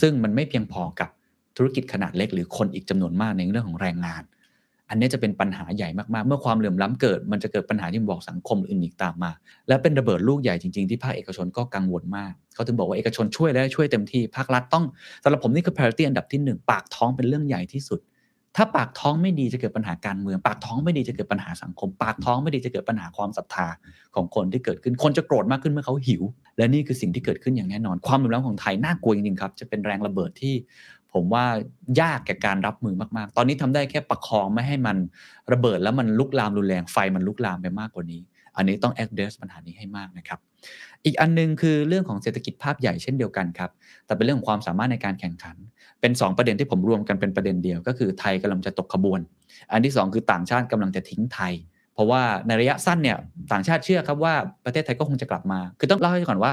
[0.00, 1.10] ซึ่งมันไม่เพียงพอกับ
[1.56, 4.24] ธุรกิจขนาดเล็กหรือคนอีกจำนวนมากในเรื่องของแรงงาน
[4.88, 9.30] อันนี้จะเป็นปัญหาใหญ่มากๆ เมื่อความเหลื่อมล้ำเกิด มันจะเกิดปัญหาที่บอกสังคมอื่นอีกตามมา
[9.68, 14.84] และเป็นระเบิดลูกใหญ่จริงๆที่ภาคเอกชนก็กังวลมาก เขาถึงบอกว่าเอกชนช่วยได้ช่วยเต็มที่ ภาครัฐต้อง
[15.22, 18.00] สำหรับผมนี่คือ priority อันดับที่ 1 ปากท้องเป็นเรื่องใหญ่ที่สุด
[18.56, 23.66] ถ้าปากท้องไม่ดีจะเกิดปัญหาการเมือง ปากท้องไม่ดีจะเกิดปัญหาสังคม ปากท้องไม่ดีจะเกิดปัญหาความศรัทธา
[24.14, 26.22] ของคนที่เกิดขึ้น คนจะโกรธมากขึ้นเมื่อเขาหิว
[26.58, 30.54] และนี่คือสิ่งที่เกิดขึ้นอย่างแน่นอน ความเหลื่อมล้ำของไทยน่ากลัวจริงๆครับ จะเป็นแรงระเบิดที่
[31.14, 31.44] ผมว่า
[32.00, 34.96] ยากแก่การรับมือมากๆ ตอนนี้ทำได้แค่ประคองไม่ให้มัน
[35.52, 38.20] ระเบิดแล้วมันลุกลามรุนแรงไฟมันลุกลามไปมากกว่านี้
[38.56, 40.38] อันนี้ต้อง address ปัญหานี้ให้มากนะครับ
[41.04, 43.70] อีกอันนึงคือเรื่องของเศรษฐกิจภาพใหญ่เช่นเดียวกันครับ
[44.06, 45.56] แต่เป็นเรื่องของความสามารถในการแข่งขัน
[46.00, 49.20] เป็น 2 ประเด็นที่ผมรวมกันเป็นประเด็นเดียว ก็คือไทยกำลังจะตกขบวน
[49.72, 51.54] อันที่ 2 คือต่างชาติกำลังจะทิ้งไทย
[51.94, 53.18] เพราะว่าในระยะสั้นเนี่ย
[53.52, 56.52] ต่างชาติเชื่อครับว่าประเทศไทยก็คงจะกลับมา คือต้องเล่าให้ก่อนว่า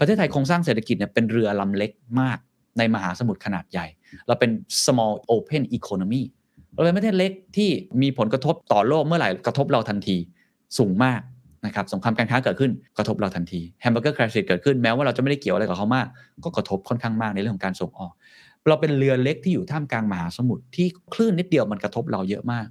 [0.00, 1.90] ประเทศไทยโครงสร้างเศรษฐกิจเนี่ยเป็นเรือลำเล็ก
[2.20, 2.38] มาก
[2.78, 3.86] ในมหาสมุทรขนาดใหญ่
[4.26, 4.50] เราเป็น
[4.84, 6.22] small open economy
[6.74, 7.70] เราเป็นประเทศเล็กที่
[8.02, 10.16] มีผลกระทบต่อโลกเมื่อไหร่กระทบเราทันที
[10.78, 11.20] สูงมาก
[11.66, 16.06] นะครับสงครามการค้าเกิดขึ้นกระทบเราทันทีแฮมเบอร์เกอร์คราชิเกิดขึ้นแม้ว่าเราจะไม่ได้เกี่ยวอะไรกับเขามาก
[16.44, 18.12] ก็กระทบค่อนข้างมากในเรื่องของการส่งออก
[18.68, 22.66] เราเป็นเรือเล็กที่อยู่ท่ามกลางมหาสมุทรที่คลื่นนิดเดียวมันกระทบเราเยอะมาก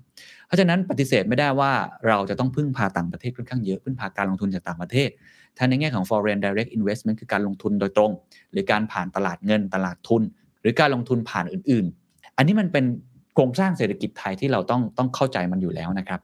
[0.48, 1.72] เพราะฉะนั้นปฏิเสธไม่ได้ว่า
[2.08, 5.10] เราจะต้องพึ่งพาต่างประเทศค่อนข้างเยอะพึ่งพาการลงทุนจากต่างประเทศ
[5.58, 8.12] ถ้าในแง่ของ foreign direct investment คือการลงทุนโดยตรง
[8.52, 10.24] หรือการผ่านตลาดเงินตลาดทุน
[10.62, 12.86] หรือการลงทุนผ่านอื่น ๆ อันนี้มันเป็น
[13.34, 16.20] โครงสร้างเศรษฐกิจไทยที่เราต้องต้องเข้าใจมันอยู่แล้วนะครับ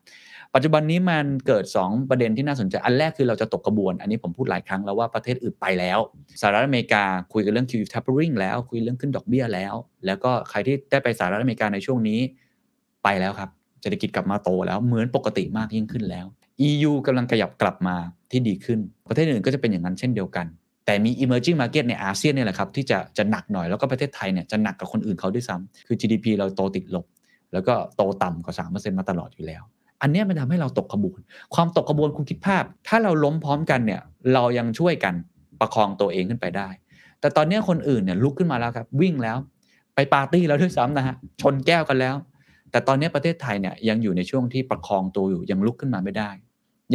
[0.56, 6.00] ปัจจุบันนี้มันเกิด 2 ประเด็นที่น่าสนใจอันแรกคือเราจะตกกระบวน อันนี้ผมพูดหลายครั้งแล้วว่าประเทศอื่นไปแล้ว
[6.42, 9.74] สหรัฐอเมริกาคุยกันเรื่อง QE tapering แล้วคุยเรื่องขึ้นดอกเบี้ยแล้ว
[10.06, 12.20] แล้วก็ใครที่ได้ไปสหรัฐอเมริกาในช่วงนี้
[13.04, 13.50] ไปแล้วครับ
[13.82, 16.26] เศรษฐกิจกลับมาโตแล้วเหมือนปกติมากยิ่งขึ้นแล้ว
[16.70, 17.96] EU กำลังขยับกลับมา
[18.32, 20.46] ที่ดีขึ้น ประเทศอื่นก็จะเป็นอย่างนั้นเช่นเดียวกัน
[20.86, 27.06] แต่มี emerging market ในอาเซียนเนี่ยแหละครับที่จะจะหนักหน่อยแล้วก็ประเทศไทยเนี่ยจะหนักกับคนอื่นเขาด้วยซ้ำคือ GDP เราโตติดลบ
[27.54, 29.64] แล้วก็โตต่ำกว่า3%มาตลอดอยู่แล้ว
[30.02, 31.20] อันนี้มันทำให้เราตกขบวน
[31.56, 34.02] ความตกขบวนคุณคิดภาพ ถ้าเราล้มพร้อมกันเนี่ย
[34.34, 35.14] เรายังช่วยกัน
[35.60, 36.70] ประคองตัวเองขึ้นไปได้
[37.20, 39.38] แต่ตอนนี้คนอื่นเนี่ยลุกขึ้นมาแล้วครับวิ่งแล้ว
[39.96, 42.16] ไปปาร์ตี้แล้วด้วยซ้ำนะฮะชนแก้วกันแล้ว
[42.72, 46.30] แต่ตอนนี้ประเทศไทยเนี่ยยังอยู่ในช่วงที่ประคองตัวอยู่ยังลุกขึ้นมาไม่ได้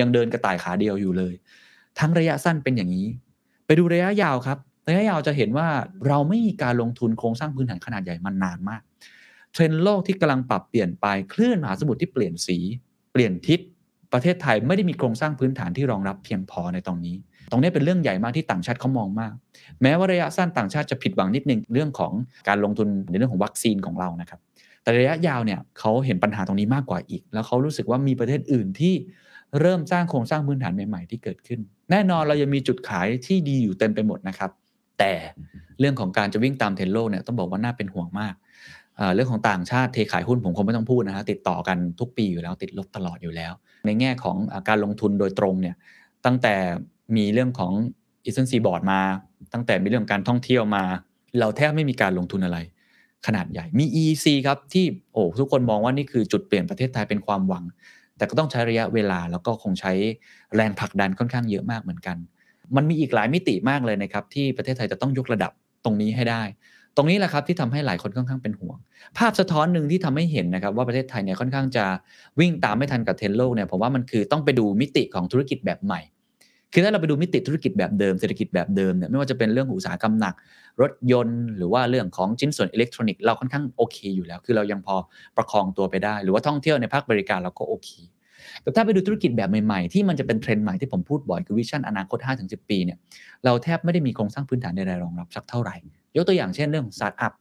[0.01, 1.35] ยังเดินกระต่ายขาเดียวอยู่เลย
[1.99, 3.07] ทั้งระยะสั้นเป็นอย่างนี้
[3.69, 5.69] ไปดูระยะยาวครับระยะยาวจะเห็นว่า
[6.07, 8.83] เราไม่มีการลงทุนโครงสร้างพื้นฐานขนาดใหญ่มานานมาก
[9.53, 12.59] เทรนด์โลกที่กำลังปรับเปลี่ยนไปคลื่นมหาสมุทรที่เปลี่ยนสี
[13.13, 13.61] เปลี่ยนทิศ
[14.13, 17.17] ประเทศไทยไม่ได้มีโครงสร้างพื้นฐานที่รองรับเพียงพอในตรงนี้
[17.51, 19.33] ตรงนี้เป็นเรื่องใหญ่มากที่ต่างชาติเขามองมาก
[19.83, 22.13] แม้ว่าระยะสั้นต่างชาติจะผิดหวังนิดนึงเรื่องของ
[22.49, 24.41] การลงทุนในเรื่องของวัคซีนของเรานะครับ
[24.83, 28.95] แต่ระยะยาวเนี่ยเขาเห็นปัญหาตรงนี้มากกว่าอีก แล้วเขารู้สึกว่ามีประเทศอื่นที่
[29.61, 34.51] เริ่มสร้างโครงสร้างพื้นฐานใหม่ ๆ ที่เกิดขึ้น แน่นอนเรายังมีจุดขายที่ดีอยู่เต็มไปหมดนะครับ
[34.99, 35.13] แต่
[35.81, 38.35] เรื่องของการจะวิ่งตามเทรนด์โลกเนี่ยต้องบอกว่าน่าเป็นห่วงมาก
[39.15, 43.53] เรื่องของต่างชาติเทขายหุ้นผมคงไม่ต้องพูดนะฮะติดต่อกันทุกปีอยู่แล้วติดลบตลอดอยู่แล้ว
[43.87, 44.37] ในแง่ของ
[44.69, 45.75] การลงทุนโดยตรงเนี่ย
[46.25, 46.55] ตั้งแต่
[47.17, 47.73] มีเรื่องของ
[48.25, 49.01] Eastern Seaboard มา
[49.53, 50.85] ตั้งแต่มีเรื่องการท่องเที่ยวมา
[51.41, 52.59] เราแทบไม่มีการลงทุนอะไร
[53.27, 57.65] ขนาดใหญ่มี EEC ครับที่โอ้ทุกคนมองว่านี่คือจุดเปลี่ยนประเทศไทยเป็นความหวัง
[58.19, 59.93] แต่ก็ต้องใช้ระยะเวลาแล้วก็คงใช้
[60.55, 62.17] แรงผลักดันค่อนข้างเยอะมากเหมือนกัน
[62.77, 65.53] มันมีอีกหลายมิติมากเลยนะครับ ที่ประเทศไทยจะต้องยกระดับ
[65.85, 66.43] ตรงนี้ให้ได้
[66.97, 68.79] ตรงนี้แหละครับที่ทำให้หลายคนค่อนข้างเป็นห่วง
[69.19, 71.85] ภาพสะท้อนหนึ่งที่ทำให้เห็นนะครับว่าประเทศไทยเนี่ยค่อนข้างจะ
[72.41, 76.01] วิ่งตามไม่ทันกับเทรนโลกเนี่ยผมว่ามันคือต้องไปดูมิติของธุรกิจแบบใหม่
[76.73, 80.35] คือถ้าเราไปดูมิติธุรกิจแบบเดิมเศรษฐกิจแบบเดิมเนี่ยไม่ว่าจะเป็นเรื่องอุตสาหกรรมหนัก
[80.83, 84.97] รถยนต์ หรือว่าเรื่องของชิ้นส่วนอิเล็กทรอนิกส์เราค่อนข้างโอเคอยู่แล้ว คือเรายังพอ
[85.37, 87.91] ประคองตัวไปได้ หรือว่าท่องเที่ยวในภาคบริการเราก็โอเค
[88.63, 92.99] แต่ถ้าไปดูธุรกิจแบบใหม่ๆ ที่มันจะเป็นเทรนด์ใหม่ที่ผมพูดบ่อยคือ vision อนาคต 5-10 ปีเนี่ย
[93.45, 95.77] เราแทบไม่ได้มีโครงสร้างพื้นฐานใดๆรองรับสักเท่าไหร่
[96.17, 97.33] ยกตัวอย่างเช่นเรื่องของสตาร์ทอัพ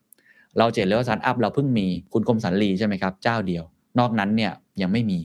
[0.58, 3.64] เราเห็นเลยว่าสตาร์ทอัพเราเพิ่งมีคุณคมสันลีใช่ไหมครับเจ้าเดียว
[4.00, 5.20] นอกนั้นเนี่ยยังไม่มี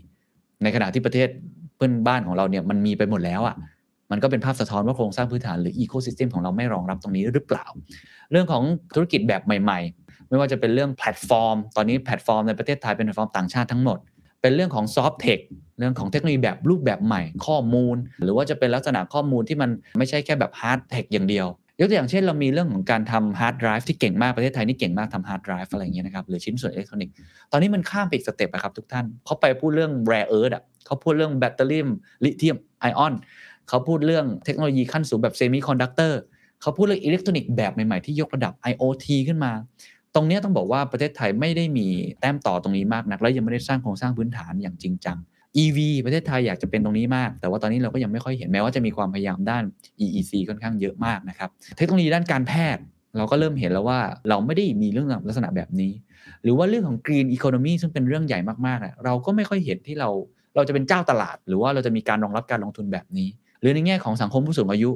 [0.63, 1.29] ในขณะที่ประเทศ
[1.77, 3.57] เพื่อนบ้านของเราเนี่ยมันมีไปหมดแล้วอะ่ะ
[4.13, 7.65] มันก็เป็นภาพสะท้อนว่าโครงสร้างพื้นฐานหรือ ecosystem ของเราไม่รองรับตรงนี้หรือเปล่า
[8.31, 8.63] เรื่องของ
[8.95, 13.99] ธุรกิจแบบใหม่ ๆ ไม่ว่าจะเป็นเรื่องแพลตฟอร์ม ตอนนี้แพลตฟอร์มในประเทศไทยเป็นแพลตฟอร์มต่างชาติทั้งหมด
[14.43, 15.39] เป็นเรื่องของ soft tech
[15.79, 21.47] เรื่องของเทคโนโลยีแบบรูปแบบใหม่ ข้อมูล หรือว่าจะเป็นลักษณะข้อมูลที่มันไม่ใช่แค่แบบ hard tech อย่างเดียว
[21.81, 27.15] ยกตัวอย่างเช่นเรามีเรื่องของการทำฮาร์ดไดรฟ์ที่เก่งมากประเทศไทยนี่เก่งมากทำฮาร์ดไดรฟ์อะไรเงี้ยนะครับหรือชิ้นส่วนอิเล็กทรอนิกส์
[27.53, 31.83] ตอนนี้มันข้ามไปอีก step อะครับทุกท่านเขาไปพูดเรื่อง rare earth อะเขาพูดเรื่องแบตเตอรี่
[32.25, 33.13] ลิเธียมไอออน
[33.69, 36.21] เขาพูดเรื่องเทคโนโลยีขั้นสูงแบบเซมิคอนดักเตอร์
[36.63, 39.53] เขาพูดเรื่องอิเล็กทรอนิกส์แบบใหม่ ๆ ที่ยกระดับ IoT ขึ้นมา
[40.15, 41.87] ตรงนี้ต้องบอกว่าประเทศไทยไม่ได้มี
[42.21, 45.17] แต้มต่อตรงนี้มากนัก และยังไม่ได้สร้างโครงสร้างพื้นฐานอย่างจริงจัง
[45.63, 49.65] EV ประเทศไทยอยากจะเป็นตรงนี้มาก แต่ว่าตอนนี้เราก็ยังไม่ค่อยเห็นแม้ว่าจะมีความพยายามด้าน
[50.05, 52.83] EEC ค่อนข้างเยอะมากนะครับ เทคโนโลยีด้านการแพทย์
[53.17, 55.93] เราก็เริ่มเห็นแล้วว่าเราไม่ได้มีเรื่องลักษณะแบบนี้
[56.43, 60.09] หรือว่าเรื่องของ Green Economy ซึ่งเป็นเรื่องใหญ่มากๆเราก็ไม่ค่อยเห็นที่เรา
[60.57, 63.29] เราจะเป็นเจ้าตลาด หรือว่าเราจะมีการรองรับการลงทุนแบบนี้
[63.63, 64.91] หรือในแง่ของสังคมผู้สูงอายุ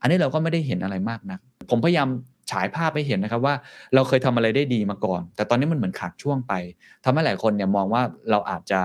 [0.00, 2.08] อันนี้เราก็ไม่ได้เห็นอะไรมากนะักผมพยายาม
[2.50, 3.54] ฉายภาพให้เห็นนะครับว่า
[3.94, 6.52] เราเคยทำอะไรได้ดีมาก่อน แต่ตอนนี้มันเหมือนขาดช่วงไป
[7.04, 8.80] ทำให้หลายคนเนี่ยมองว่าเราอาจจะ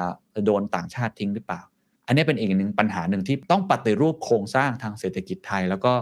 [0.45, 1.61] โดนต่างชาติทิ้งหรือเปล่า
[2.07, 5.93] อันนี้เป็นอีกหนึ่งปัญหาหนึ่งที่ต้องปฏิรูปโครงสร้างทางเศรษฐกิจไทย แล้วก็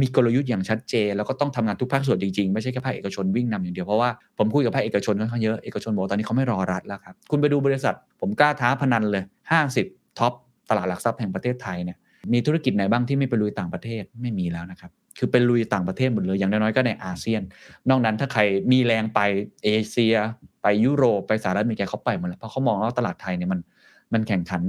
[0.00, 9.24] มีกลยุทธ์อย่างชัดเจน แล้วก็ต้องทำงานทุกภาคส่วนจริงๆ ไม่ใช่แค่ภาคเอกชนวิ่งนำอย่างเดียว เพราะว่าผมคุยกับภาคเอกชนค่อนข้างเยอะเอกชนบอกตอนนี้เขาไม่รอรัฐแล้วครับคุณไปดูบริษัท ผมกล้าท้าพนันเลย
[9.70, 10.32] 50ท็อป
[10.68, 11.98] ตลาดหลักทรัพย์แห่งประเทศไทยเนี่ย
[12.32, 17.42] มีธุรกิจไหนบ้างที่ไม่ไปลุยต่างประเทศไม่มีแล้วนะครับ คือเป็นลุยต่างประเทศหมดเลยอย่างน้อยๆก็ในอาเซียน
[17.88, 19.20] นอกนั้นถ้าใครมีแรงไป
[19.64, 20.14] เอเชีย
[20.62, 23.60] ไปยุโรปไปสหรัฐอเมริกาเขาไปหมดแล้วเพราะเขามองว่าตลาดไทยเนี่ยมัน
[24.12, 24.62] มันแข่งขัน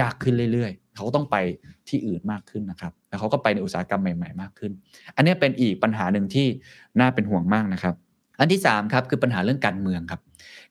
[0.00, 1.36] ยากขึ้นเรื่อยๆ เขาก็ต้องไป
[1.88, 4.72] ที่อื่นมากขึ้นนะครับ แล้วเขาก็ไปในอุตสาหกรรมใหม่ ๆ มากขึ้น
[5.16, 6.46] อันนี้เป็นอีกปัญหาหนึ่งที่
[7.00, 7.94] น่าเป็นห่วงมากนะครับ
[8.40, 10.20] อันที่3ครับคือปัญหาเรื่องการเมืองครับ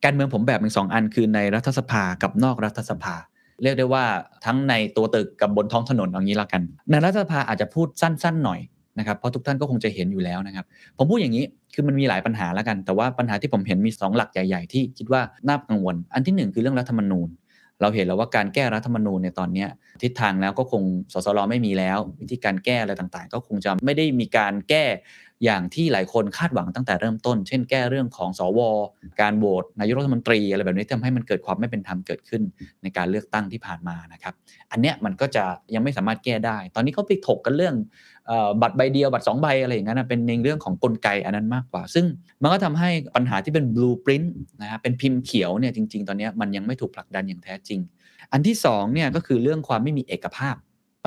[0.04, 3.16] การเมืองผมแบบเป็นสองอันคือในรัฐสภากับนอกรัฐสภา
[3.64, 4.06] เรียกได้ว่า
[4.46, 8.60] ทั้งในตัวตึกกับบนท้องถนนอย่างนี้ละกันในรัฐสภาอาจจะพูดสั้นๆหน่อย
[9.00, 10.66] นะครับเพราะทุกท่านก็คงจะเห็นอยู่แล้วนะครับ
[10.98, 17.30] ผมพูดอย่างนี้คือมันมีหลายปัญหาแล้วกัน แต่ว่าปัญหาที่ผมเห็นมี 2 หลักใหญ่ ๆ ที่คิดว่าน่ากังวล อันที่1คือเรื่องรัฐธรรมนูญ
[17.82, 19.66] เราเห็นแล้วว่าการแก้รัฐธรรมนูญในตอนนี้
[20.04, 24.84] ทิศทางแล้วก็คงสสรไม่มีแล้ว วิธีการแก้อะไรต่างๆ ก็คงจะไม่ได้มีการแก้
[25.44, 28.60] อย่างที่หลายคนคาดหวังตั้งแต่เริ่มต้น เช่นแก้เรื่องของสว
[29.22, 32.42] การโหวตนายกรัฐมนตรีอะไรแบบนี้ทำให้มันเกิดความไม่เป็นธรรมเกิดขึ้น
[32.84, 34.34] ในการเลือกตั้งที่ผ่านมานะครับ
[34.72, 37.76] อันเนี้ยมันก็จะยังไม่สามารถแก้ได้ ตอนนี้เขาไปถกกันเรื่อง
[38.62, 42.06] บัตรใบเดียวบัตร2ใบอะไรอย่างนั้นนะเป็นในเรื่องของกลไกอันนั้นมากกว่า ซึ่ง
[42.42, 44.28] มันก็ทำให้ปัญหาที่เป็น blueprint
[44.62, 47.80] นะฮะเป็นพิมพ์เขียวเนี่ยจริง ๆ ตอนนี้มันยังไม่ถูกผลักดันอย่างแท้จริง
[48.34, 50.56] อันที่2เนี่ยก็คือเรื่องความไม่มีเอกภาพ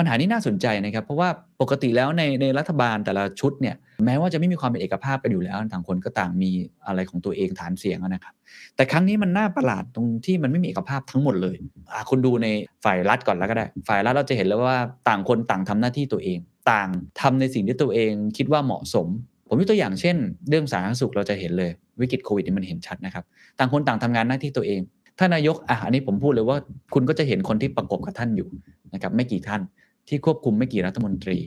[0.03, 1.29] ปัญหานี้น่าสนใจนะครับ เพราะว่า
[1.61, 6.49] ปกติแล้วในในรัฐบาลแต่ละชุดเนี่ยแม้ว่าจะไม่มีความเป็นเอกภาพกันอยู่แล้วต่างคนก็ต่างมี
[6.87, 8.33] อะไรของตัวเองฐานเสียงนะครับ
[8.75, 11.55] แต่ครั้งนี้มันน่าประหลาดตรงที่มันไม่มีเอกภาพทั้งหมดเลย
[12.09, 12.47] คุณดูใน
[12.83, 16.39] ฝ่ายรัฐก่อนแล้วก็ได้ ฝ่ายรัฐเราจะเห็นแล้วว่าต่างคนต่างทำหน้าที่ตัวเอง
[16.71, 16.89] ต่าง
[17.21, 19.07] ทำในสิ่งที่ตัวเองคิดว่าเหมาะสม
[19.47, 20.15] ผมยกตัวอย่างเช่น
[20.49, 23.23] เรื่องสาธารณสุขเราจะเห็นเลยวิกฤตโควิดนี่มันเห็นชัดนะครับ
[23.59, 24.81] ต่างคนต่างทำงานหน้าที่ตัวเอง
[25.19, 26.57] ท่านนายกอะอันนี้ผมพูดเลยว่า
[26.93, 28.47] คุณก็จะเห็นคนที่ประกบกับท่านอยู่
[28.93, 29.61] นะครับไม่กี่ท่าน
[30.07, 31.39] ที่ควบคุมไม่กี่รัฐมนตรี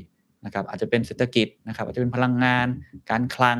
[0.45, 2.67] นะครับอาจจะเป็นเศรษฐกิจนะครับอาจจะเป็นพลังงาน
[3.11, 3.59] การคลัง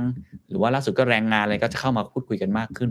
[0.49, 2.91] หรือว่าล่าสุดก็แรงงานอะไรก็จะเข้ามาพูดคุยกันมากขึ้น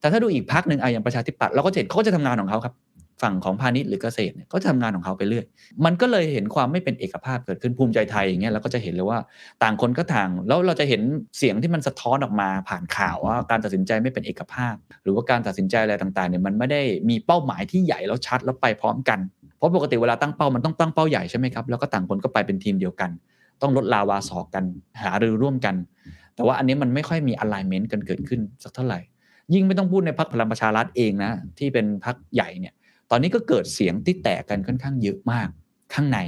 [0.00, 2.74] แต่ถ้าดูอีกพักหนึ่งอะอย่างประชาธิปัตย์เราก็เห็นเขาก็จะทำงานของเขาครับ
[3.22, 5.44] ฝั่งของพาณิชย์หรือเกษตรเนี่ยก็จะทำงานของเขาไปเรื่อย
[5.84, 9.18] มันก็เลยเห็นความไม่เป็นเอกภาพเกิดขึ้นภูมิใจไทยอย่างเงี้ยเราก็จะเห็นเลยว่า
[9.62, 11.02] ต่างคนก็ต่าง แล้วเราจะเห็น
[11.38, 19.18] เสียงที่มันสะท้อนออกมาผ่านข่าวว่าการตัดสินใจไม่เป็นเอกภาพ หรือว่าการตัดสินใจอะไรต่างๆเนี่ยมันไม่ได้มีเป้าหมายที่ใหญ่แล้วชัดแล้วไปพร้อมกัน
[19.58, 23.10] เพราะปกติเวลาตั้งเป้ามันต้องตั้งเป้าใหญ่ใช่ไหมครับแล้วก็ต่างคนก็ไปเป็นทีมเดียวกัน
[23.62, 24.64] ต้องลดลาวาสอกกัน
[25.02, 25.74] หารือร่วมกัน
[26.34, 29.00] แต่ว่าอันนี้มันไม่ค่อยมี alignment กันเกิดขึ้นสักเท่าไหร่
[29.54, 32.74] ยิ่งไม่ต้องพูดในพรรคพลังประชารัฐเองนะที่เป็นพรรคใหญ่เนี่ย
[33.10, 35.48] ตอนนี้ก็เกิดเสียงที่แตกกันค่อนข้างเยอะมาก
[35.94, 36.18] ข้างใน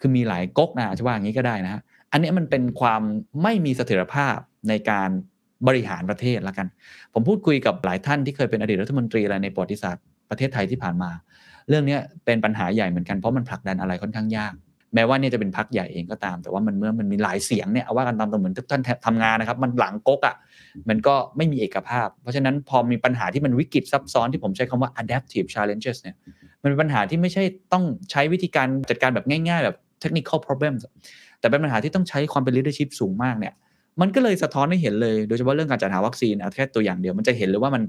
[0.00, 1.80] คือมีหลายก๊กนะจะว่าอย่างนี้ก็ได้นะฮะ
[2.12, 3.02] อันนี้มันเป็นความ
[3.42, 4.36] ไม่มีเสถียรภาพ
[4.68, 5.10] ในการ
[5.66, 6.66] บริหารประเทศละกัน
[7.12, 11.10] ผมพูดคุยกับหลายท่านที่เคยเป็นอดีตรัฐมนตรีอะไรในประวัติศาสตร์ประเทศไทยที่ผ่านมา
[11.68, 14.54] เรื่องนี้เป็นปัญหาใหญ่เหมือนกันเพราะมันผลักดันอะไรค่อนข้างยาก
[14.94, 20.36] แม้ว่าเนี่ยจะเป็นพักใหญ่เองก็ตาม แต่ว่ามันเมื่อมันมีหลายเสียงเนี่ยเอาว่ากันตามตรงเหมือนทุกท่านทำงานนะครับ มันหลังก๊กอะ
[20.88, 26.16] มันก็ไม่มีเอกภาพ เพราะฉะนั้นพอมีปัญหาที่มันวิกฤตซับซ้อนที่ผมใช้คำว่า adaptive challenges เนี่ย
[26.62, 30.80] มันเป็นปัญหาที่ไม่ใช่ต้องใช้วิธีการจัดการแบบง่าย ๆ แบบ technical problems
[31.40, 33.54] แต่เป็นปัญหาที่ต้องใช้ความเป็น leadership สูงมากเนี่ย
[34.00, 37.82] มันก็เลยสะท้อนให้เห็นเลย โดยเฉพาะเรื่องการจัดหาวัคซีนเอาแค่ตัวอย่างเดียวมันจะเห็นเลยว่ามัน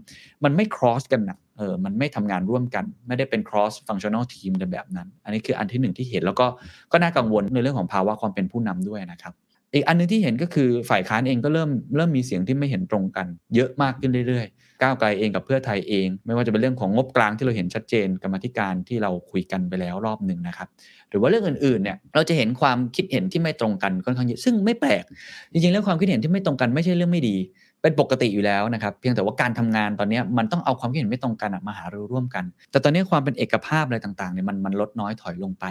[0.44, 6.48] มันไม่ cross กันนะเออมันไม่ทำงานร่วมกัน ไม่ได้เป็น cross functional team ในแบบนั้น อันนี้คืออันที่หนึ่งที่เห็นแล้วก็
[6.92, 9.34] ก็น่ากังวลในเรื่องของภาวะความเป็นผู้นำด้วยนะครับ
[9.74, 20.68] อีกอันนึงที่เห็นก็คือฝ่ายค้านเองก็เริ่มเริ่มมีเสียงที่ไม่เห็นตรงกัน เยอะมากขึ้นเรื่อยๆ ก้าวไกลเองกับเพื่อไทยเอง ไม่ว่าจะเป็นเรื่องของงบกลางที่เราเห็นชัดเจนกรรมธิการที่เราคุยกันไปแล้วรอบหนึ่งนะครับ
[21.16, 25.04] รือว่าเรื่องอื่นๆเนี่ยเราจะเห็นความคิดเห็นที่ไม่ตรงกันค่อนข้างเยอะซึ่งไม่แปลก
[25.52, 27.36] จริงๆเรื่องความคิดเห็นที่ไม่ตรงกันไม่ใช่เรื่องไม่ดี
[27.82, 35.66] เป็นปกติอยู่แล้วนะครับเพียงแต่ว่าการทำงานตอนนี้มันต้องเอาความคิดเห็นไม่ตรงกันมาหารือร่วมกัน แต่ตอนนี้ความเป็นเอกภาพอะไรต่างๆเนี่ยมันมันลดน้อยถอยลงไป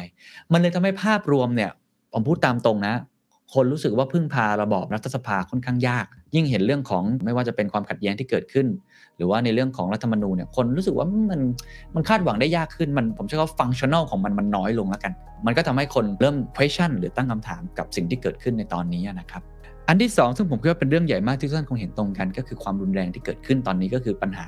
[0.52, 1.70] มันเลยทำให้ภาพรวมเนี่ย
[2.12, 2.94] ผมพูดตามตรงนะ
[3.52, 8.66] คนรู้สึกว่าพึ่งพาระบอบรัฐสภาค่อนข้างยาก ยิ่งเห็นเรื่องของไม่ว่าจะเป็นความขัดแย้งที่เกิดขึ้น
[9.16, 11.40] หรือว่าในเรื่องของรัฐธรรมนูญเนี่ยคนรู้สึกว่ามัน
[11.94, 15.12] มันคาดหวังได้ยากขึ้นมันผมใช้คำว่าฟังชั่นอลของมันมันน้อยลงแล้วกัน
[15.46, 19.42] มันก็ทำให้คนเริ่ม question หรือตั้งคำถามกับสิ่งที่เกิดขึ้นในตอนนี้นะครับ
[19.88, 24.46] อันที่ 2 ซึ่งผมคิดว่าเป็นเรื่องใหญ่มากที่ทุกท่านคงเห็นตรงกันก็คือความรุนแรงที่เกิดขึ้นตอนนี้ก็คือปัญหา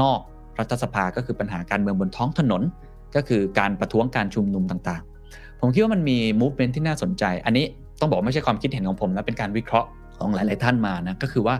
[0.00, 0.18] นอก
[0.58, 2.62] รัฐสภาก็คือปัญหาการเมืองบนท้องถนน
[3.16, 7.66] ก็คือการประท้วงการชุมนุมต่างๆ ผมคิดว่ามันมี movement ที่น่าสนใจ อันนี้
[8.02, 9.88] ต้องบอกไม่ใช่ความคิดเห็นของผมนะเป็นการวิเคราะห์
[10.18, 11.54] ของหลาย ๆ ท่านมานะก็คือว่า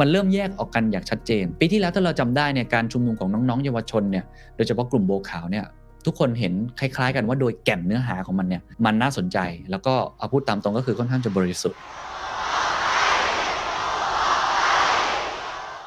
[0.00, 4.24] มันเริ่มแยกออกกันอย่างชัดเจน ปีที่แล้วถ้าเราจำได้เนี่ยการชุมนุมของน้อง ๆ เยาวชนเนี่ย
[4.56, 5.64] โดยเฉพาะกลุ่มโบขาวเนี่ย
[6.06, 9.38] ทุกคนเห็นคล้าย ๆ กันว่าโดยแก่นเนื้อหาของมันเนี่ยมันน่าสนใจ
[9.70, 11.78] แล้วก็เอาพูดตามตรงก็คือค่อนข้างจะบริสุทธิ์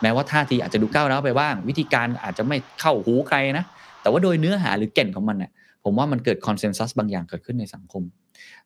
[0.02, 3.65] แม้ว่าท่าทีอาจจะดูก้าวร้าวไปบ้าง วิธีการอาจจะไม่เข้าหูใครนะ
[4.02, 5.52] แต่ว่าโดยเนื้อหาหรือแก่นของมันเนี่ย
[5.84, 8.04] ผมว่ามันเกิดคอนเซนแซสบางอย่างเกิดขึ้นในสังคม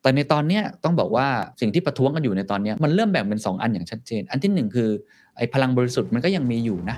[0.02, 1.28] แต่ในตอนเนี้ยต้องบอกว่า
[1.62, 4.90] สิ่งที่ประท้วงกันอยู่ในตอนนี้มันเริ่มแบ่งเป็น 2 อันอย่างชัดเจน อันที่หนึ่งคือ
[5.38, 6.98] ไอ้พลังบริสุทธิ์มันก็ยังมีอยู่นะ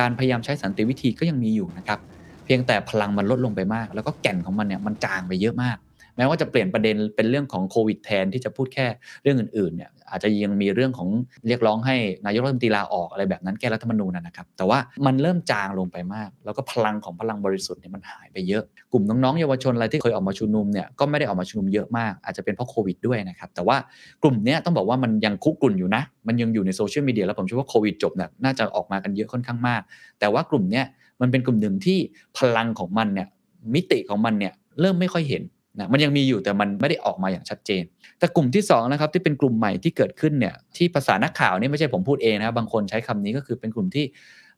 [0.00, 1.98] การพยายามใช้สันติวิธีก็ยังมีอยู่นะครับ
[2.44, 5.76] เพียงแต่พลังมันลดลงไปมาก แล้วก็แก่นของมันเนี่ยมันจางไปเยอะมาก
[6.16, 8.86] แม้ว่าจะเปลี่ยนประเด็นเป็นเรื่องของโควิดแทนที่จะพูดแค่
[9.22, 11.08] เรื่องอื่นๆเนี่ย อาจจะยังมีเรื่องของ
[11.48, 23.76] เรียกร้องให้นายกรัฐมนตรีลาออกอะไรแบบนั้นแก้รัฐธรรมนูญนะนะครับ แต่ว่ามันเริ่มจางลงไปมาก แล้วก็พลังของพลังบริสุทธิ์เนี่ยมันหายไปเยอะ กลุ่มน้องๆเยาวชนอะไรที่เคยออกมาชุมนุมเนี่ยก็ไม่ได้ออกมาชุมนุมเยอะมาก อาจจะเป็นเพราะโควิดด้วยนะครับ แต่ว่า
[24.22, 29.82] กลุ่มเนี้ยต้องบอกว่ามันยังคุกรุ่นอยู่นะ มันยังอยู่ในโซเชียลมีเดียแล้วผมเชื่อว่าโควิดจบเนี่ยน่าจะออกมากันเยอะค่อนข้างมาก
[30.20, 30.84] แต่ว่ากลุ่มเนี้ย
[31.20, 31.98] มันเป็นกลุ่มหนึ่งที่
[32.38, 33.28] พลังของมันเนี่ย
[33.74, 35.42] มิติของมันเนี่ยเริ่มไม่ค่อยเห็น
[35.78, 37.84] นะมันยังมีอยู่แต่มันไม่ได้ออกมาอย่างชัดเจน
[38.18, 44.04] แต่กลุ่มที่2นะครับที่เป็นกลุ่มใหม่ที่เกิดขึ้นเนี่ยที่ภาษานักข่าวนี่ไม่ใช่ผมพูดเองนะครับบางคนใช้คำนี้ก็คือเป็นกลุ่มที่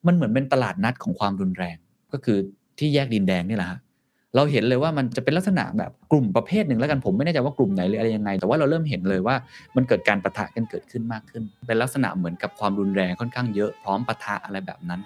[0.06, 1.76] มันเหมือนเป็นตลาดนัดของความรุนแรง
[2.12, 2.38] ก็คือ
[2.78, 3.78] ที่แยกดินแดงนี่แหละฮะ
[4.36, 9.34] เราเห็นเลยว่ามันจะเป็นลักษณะแบบกลุ่มประเภทหนึ่งแล้วกันผมไม่แน่ใจว่ากลุ่มไหนหรืออะไรยังไง แต่ว่าเราเริ่มเห็นเลยว่า
[9.76, 15.00] มันเกิดการประทะกันเกิดขึ้นมากขึ้น เป็นลักษณะเหมือนกับความรุนแรงค่อนข้างเยอะพร้อมประทะอะไรแบบนั้น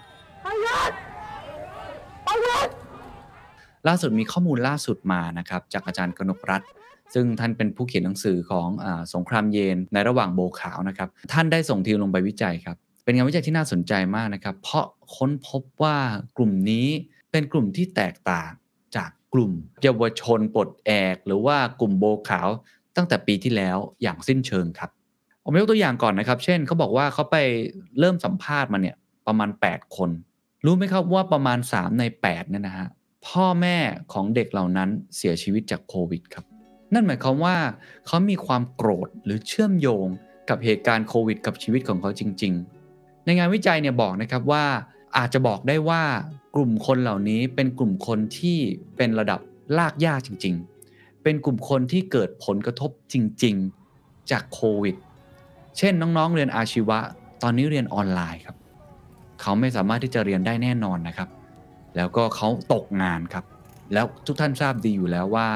[3.87, 6.61] ล่าสุดมีข้อมูลล่าสุดมานะครับจากอาจารย์กนกรัฐ
[7.13, 15.97] ซึ่งท่านเป็นผู้เขียนหนังสือของอสงครามเย็นในระหว่างโบขาวนะครับ ท่านได้ส่งทีมลงไปวิจัยครับ เป็นงานวิจัยที่น่าสนใจมากนะครับ เพราะค้นพบว่า
[16.37, 16.87] กลุ่มนี้
[17.31, 18.49] เป็นกลุ่มที่แตกต่าง
[18.95, 19.51] จากกลุ่ม
[19.83, 22.49] เยาวชนปลดแอก หรือว่ากลุ่มโบขาว
[22.95, 24.89] ตั้งแต่ปีที่แล้วอย่างสิ้นเชิงครับ
[25.43, 27.37] ผมยกตัวอย่างก่อนนะครับ เช่นเขาบอกว่าเขาไป
[27.99, 28.95] เริ่มสัมภาษณ์มาเนี่ย
[29.27, 30.09] ประมาณ 8 คน
[30.65, 32.87] รู้ไหมครับว่าประมาณ 3 ใน8เนี่ยนะฮะ
[33.27, 33.77] พ่อแม่
[34.13, 36.45] ของเด็กเหล่านั้นเสียชีวิตจากโควิดครับ
[36.93, 37.57] นั่นหมายความว่า
[38.07, 40.07] เขามีความโกรธหรือเชื่อมโยง
[40.49, 42.53] กับเหตุการณ์โควิด กับชีวิตของเขาจริง
[42.89, 44.65] ๆ ในงานวิจัยเนี่ยบอกนะครับว่า
[45.17, 46.03] อาจจะบอกได้ว่า
[46.55, 48.57] กลุ่มคนเหล่านี้เป็นกลุ่มคนที่
[48.97, 49.39] เป็นระดับ
[49.77, 50.55] ลากย่าจริง
[50.89, 53.55] ๆ เป็นกลุ่มคนที่เกิดผลกระทบจริง
[53.93, 54.95] ๆ จากโควิด
[55.77, 56.99] เช่นน้องๆ เรียนอาชีวะ
[57.41, 58.55] ตอนนี้เรียนออนไลน์ครับ
[59.41, 61.29] เขาไม่สามารถที่จะเรียนได้แน่นอนนะครับ
[61.95, 63.45] แล้วก็เขาตกงานครับ
[63.93, 65.47] แล้วทุกท่านทราบดีอยู่แล้วว่า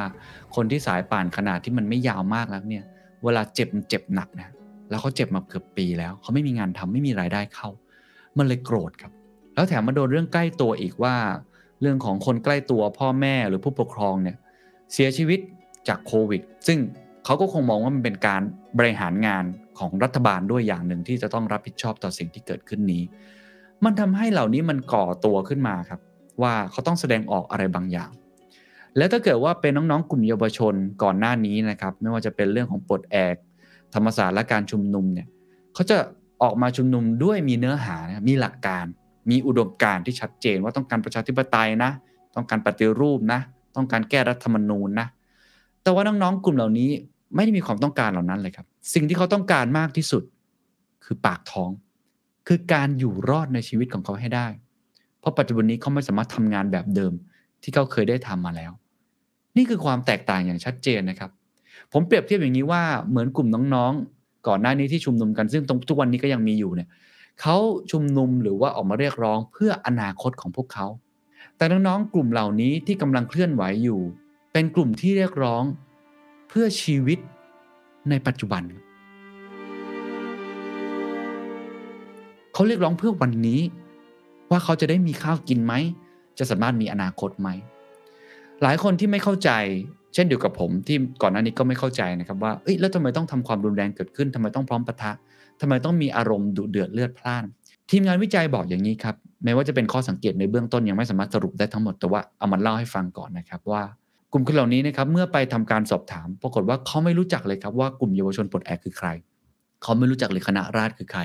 [0.56, 2.84] คนที่สายป่านขนาดที่มันไม่ยาวมากแล้วเนี่ย
[3.24, 4.50] เวลาเจ็บมันเจ็บหนักนะ
[4.90, 7.70] แล้วเขาเจ็บมาเกือบปีแล้วเขาไม่มีงานทำไม่มีรายได้เข้า
[8.38, 9.12] มันเลยโกรธครับ
[9.56, 11.16] แล้วแถมมาโดนเรื่องใกล้ตัวอีกว่า
[11.82, 14.38] เรื่องของคนใกล้ตัวพ่อแม่หรือผู้ปกครองเนี่ย
[14.94, 15.40] เสียชีวิต
[15.88, 16.80] จากโควิด ซึ่ง
[17.26, 18.42] เขาก็คงมองว่ามันเป็นการ
[18.78, 19.44] บริหารงาน
[19.80, 23.04] ของรัฐบาลด้วยอย่างหนึ่งที่จะต้องรับผิดชอบต่อสิ่งที่เกิดขึ้นนี้
[23.86, 26.00] มันทำให้เหล่านี้มันก่อตัวขึ้นมาครับ
[26.42, 28.10] ว่าเขาต้องแสดงออกอะไรบางอย่าง
[28.98, 33.36] แล้วถ้าเกิดว่าเป็นน้องๆ กลุ่มเยาวชนก่อนหน้านี้นะครับ ไม่ว่าจะเป็นเรื่องของปลดแอก
[33.94, 35.28] ธรรมศาสตร์และการชุมนุมเนี่ย
[35.74, 35.98] เขาจะ
[36.44, 38.86] ออกมาชุมนุมด้วยมีเนื้อหานะมีหลักการ
[39.30, 41.92] มีอุดมการณ์ที่ชัดเจนว่าต้องการประชาธิปไตยนะ
[42.36, 43.40] ต้องการปฏิรูปนะ
[43.76, 45.08] ต้องการแก้รัฐธรรมนูญนะ
[45.84, 46.90] แต่ว่าน้องๆ กลุ่มเหล่านี้
[47.36, 50.24] ไม่ได้มีความต้องการเหล่านั้นเลยครับ สิ่งที่เขาต้องการมากที่สุด
[51.06, 51.72] คือปากท้อง
[52.48, 54.48] คือการอยู่รอดในชีวิตของเขาให้ได้
[55.26, 57.14] ราะปัจจุบันนี้เขาไม่สามารถทำงานแบบเดิม
[57.64, 58.72] ที่เขาเคยได้ทำมาแล้ว
[59.58, 61.32] นี่คือความแตกต่างอย่างชัดเจนนะครับ
[61.92, 66.90] ผมเปรียบเทียบอย่างนี้ว่าเหมือนกลุ่มน้องๆ ก่อนหน้านี้ที่ชุมนุมกันซึ่งตรงทุกวันนี้ก็ยังมีอยู่เนี่ย
[67.42, 67.58] เขา
[67.92, 70.88] ชุมนุมหรือว่าออกมาเรียกร้องเพื่ออนาคตของพวกเขา
[71.58, 74.02] แต่น้องๆกลุ่มเหล่านี้ที่กำลังเคลื่อนไหวอยู่
[74.54, 75.64] เป็นกลุ่มที่เรียกร้อง
[76.50, 77.20] เพื่อชีวิต
[78.10, 78.64] ในปัจจุบัน
[82.54, 83.62] เขาเรียกร้องเพื่อวันนี้
[84.52, 85.74] ว่าเขาจะได้มีข้าวกินไหม
[86.40, 87.50] จะสามารถมีอนาคตไหม
[88.64, 89.52] หลายคนที่ไม่เข้าใจ
[90.14, 95.12] เช่นเดียวกับผมที่ก่อนหน้านี้ก็ไม่เข้าใจนะครับว่าเอ้ยแล้วทำไมต้องทำความรุนแรงเกิดขึ้นทำไมต้องพร้อมปะทะ
[95.62, 97.44] ทำไมต้องมีอารมณ์ดุเดือดเลือดพล่าน
[97.92, 103.82] ทีมงานวิจัยบอกอย่างนี้ครับแม้ว่าจะเป็นข้อสังเกตในเบื้องต้นยังไม่สามารถสรุปได้ทั้งหมดแต่ว่าเอามาเล่าให้ฟังก่อนนะครับว่า
[104.32, 109.08] กลุ่มคนเหล่านี้นะครับเมื่อไปทำการสอบถาม ปรากฏว่าเขาไม่รู้จักเลยครับว่ากลุ่มเยาวชนปลดแอกคือใคร
[109.84, 111.22] เขาไม่รู้จักเลยคณะราษฎรคือใคร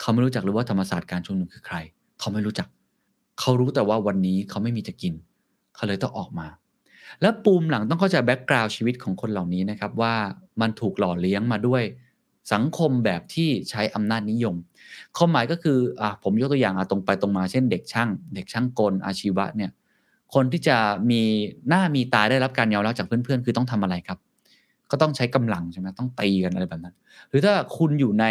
[0.00, 1.76] เขาไม่รู้จักเลยว่าธรรมศาสตร์การชุมนุมคือใคร
[2.20, 2.68] เขาไม่รู้จัก
[3.40, 5.14] เขารู้แต่ว่าวันนี้เขาไม่มีจะกิน
[5.74, 6.46] เขาเลยต้องออกมา
[7.20, 10.14] แล้วปูมหลังต้องเข้าใจแบ็กกราวด์ชีวิตของคนเหล่านี้นะครับว่า
[10.60, 11.82] มันถูกหล่อเลี้ยงมาด้วย
[12.52, 14.54] สังคมแบบที่ใช้อำนาจนิยม
[15.16, 19.70] ความหมายก็คืออะผมยกตัวอย่างอะตรงไปตรงมาเช่นเด็กช่าง เด็กช่างกลอาชีวะเนี่ย
[20.34, 20.76] คนที่จะ
[21.10, 21.22] มี
[21.68, 24.18] หน้ามีตาได้รับการยอมรับจากเพื่อนๆ คือต้องทำอะไรครับ
[24.90, 26.94] ก็ต้องใช้กำลังใช่ไหมต้องตีกันอะไรแบบนั้น
[27.28, 28.24] หรือถ้าคุณอยู่ใน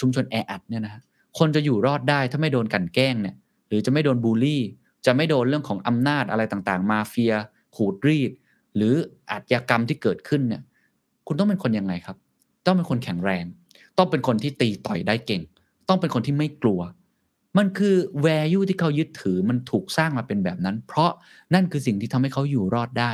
[0.00, 1.02] ชุมชนแออัดเนี่ยนะฮะ
[1.38, 3.36] คนจะอยู่รอดได้ถ้าไม่โดนกันแกล้งเนี่ย
[3.68, 4.62] หรือจะไม่โดนบูลลี่
[5.06, 7.34] จะไม่โดนเรื่องของอำนาจอะไรต่างๆ มาเฟีย
[7.76, 8.32] ขูดรีด
[8.76, 8.94] หรือ
[9.30, 10.62] อาชญากรรมที่เกิดขึ้นเนี่ย
[11.26, 12.16] คุณต้องเป็นคนยังไงครับ
[12.66, 13.44] ต้องเป็นคนแข็งแรง
[13.98, 15.42] ต้องเป็นคนที่ตีต่อยได้เก่ง
[15.88, 16.80] ต้องเป็นคนที่ไม่กลัว
[17.58, 21.10] มันคือ value ที่เขายึดถือมันถูกสร้างมาเป็นแบบนั้น เพราะ
[21.54, 23.10] นั่นคือสิ่งที่ทำให้เขาอยู่รอดได้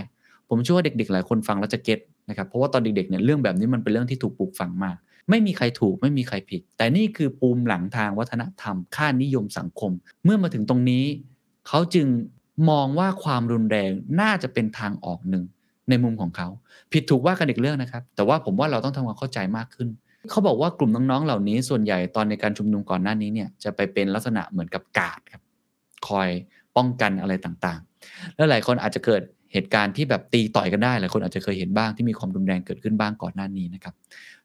[0.48, 4.90] ผมเชื่อว่าเด็กๆ หลายคนฟังแล้วจะเก็ตนะครับ เพราะว่าตอนเด็กๆเนี่ยเรื่องแบบนี้มันเป็นเรื่องที่ถูกปลูกฝังมา
[5.30, 9.92] ไม่มีใครถูกไม่มีใครผิด แต่นี่คือปูมหลังทางวัฒนธรรม ค่านิยมสังคม
[10.24, 11.04] เมื่อมาถึงตรงนี้
[11.68, 12.06] เขาจึง
[12.70, 15.44] มองว่าความรุนแรงน่าจะเป็นทางออกหนึ่ง
[15.88, 16.48] ในมุมของเขา
[16.92, 19.88] ผิดถูกว่ากันอีกเรื่องนะครับ แต่ว่าผมว่าเราต้องทำความเข้าใจมากขึ้น
[20.30, 25.42] เขาบอกว่ากลุ่มน้องๆเหล่านี้ส่วนใหญ่ตอนในการชุมนุมก่อนหน้านี้เนี่ยจะไปเป็นลักษณะเหมือนกับกาดครับ
[26.08, 26.28] คอย
[26.76, 29.22] ป้องกันอะไรต่างๆ แล้วหลายคนอาจจะเกิด
[29.52, 33.94] เหตุการณ์ที่แบบตีต่อยกันได้หลายคนอาจจะเคยเห็นบ้างที่มีความรุนแรงเกิดขึ้นบ้างก่อนหน้านี้นะครับ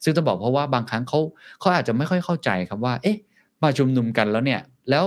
[0.03, 1.19] ซึ่งต้องบอกเพราะว่าบางครั้งเขา
[1.59, 3.17] เขาอาจจะไม่ค่อยเข้าใจครับว่า เอ๊ะ
[3.63, 5.05] มาชุมนุมกันแล้วเนี่ย แล้ว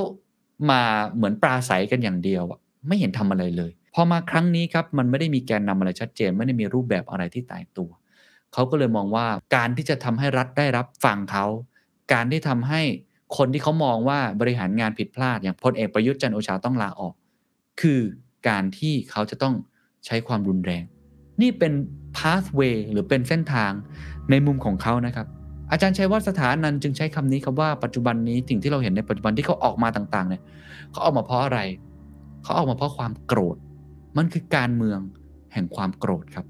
[0.71, 0.81] มา
[1.15, 2.45] เหมือนปราศัยกันอย่างเดียว
[2.89, 7.91] ไม่เห็นทำอะไรเลยพอมาครั้งนี้ครับมันไม่ได้มีแกนนำอะไรชัดเจน ไม่ได้มีรูปแบบอะไรที่ตายตัว
[8.53, 9.27] เขาก็เลยมองว่า
[9.57, 11.47] การที่จะทำให้รัฐได้รับฟังเขา
[12.13, 12.81] การที่ทำให้
[13.37, 17.15] คนที่เขามองว่าบริหารงานผิดพลาดอย่างพลเอกประยุทธ์จันโอชาต้องลาออก
[17.81, 18.01] คือ
[18.49, 19.55] การที่เขาจะต้อง
[20.07, 20.83] ใช้ความรุนแรง
[21.43, 21.73] นี่เป็น
[22.17, 23.73] pathway หรือเป็นเส้นทาง
[24.31, 25.27] ในมุมของเขานะครับ
[25.71, 30.43] อาจารย์ชัยวัฒน์สถานันจึงใช้คำนี้ครับว่าปัจจุบันนี้สิ่งที่เราเห็นในปัจจุบันที่เขาออกมาต่างๆเนี่ย
[30.91, 31.61] เขาออกมาเพราะอะไร
[32.43, 33.57] เขาออกมาเพราะความโกรธ
[34.17, 35.01] มันคือการเมือง
[35.53, 36.47] แห่งความโกรธครับ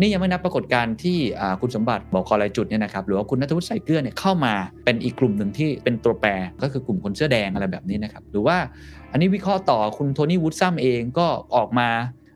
[0.00, 1.18] นี่ยังไม่นับปรากฏการณ์ที่
[1.60, 6.28] คุณสมบัติบอกคอลายจุดเนี่ยนะครับหรือว่าคุณนัทวุฒิใส่เกลือเนี่ยเข้ามาเป็นอีกกลุ่มหนึ่งที่เป็นตัวแปร
[6.62, 8.56] ก็คือกลุ่มคนเสื้อแดงอะไรแบบนี้นะครับหรือว่า
[9.12, 11.26] อันนี้วิเคราะห์ต่อคุณโทนี่วูดซัมเองก็
[11.56, 11.88] ออกมา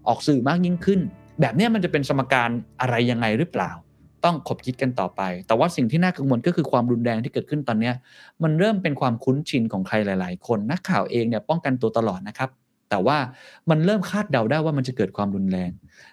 [0.09, 1.01] ออกสื่อมากยิ่งขึ้น
[1.41, 2.51] แบบนี้มันจะเป็นสมการ
[2.81, 3.71] อะไรยังไงหรือเปล่า
[4.25, 7.93] ต้องคบคิดกันต่อไป แต่ว่าสิ่งที่น่ากังวลก็คือความรุนแรงที่เกิดขึ้นตอนนี้
[8.43, 12.51] มันเริ่มเป็นความคุ้นชินของใครหลาย ๆ คนนักข่าวเองเนี่ยป้องกันตัวตลอดนะครับ
[12.91, 13.19] แต่ว่า
[13.71, 15.71] มันเริ่มคาดเดาได้ว่ามันจะเกิดความรุนแรง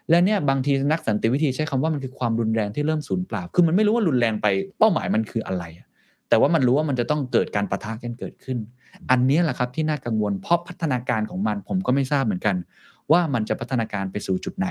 [0.09, 4.47] และเนี่ยบางทีนักสันติวิธีใช้คำว่ามันคือความรุนแรงที่เริ่มสูญเปล่า คือมันไม่รู้ว่ารุนแรงไป
[4.77, 5.63] เป้าหมายมันคืออะไร
[6.29, 8.57] แต่ว่ามันรู้ว่ามันจะต้องเกิดการประทะกันเกิดขึ้น
[9.11, 12.55] อันนี้แหละครับที่น่ากังวล เพราะพัฒนาการของมันผมก็ไม่ทราบเหมือนกัน
[13.11, 14.67] ว่ามันจะพัฒนาการไปสู่จุดไหน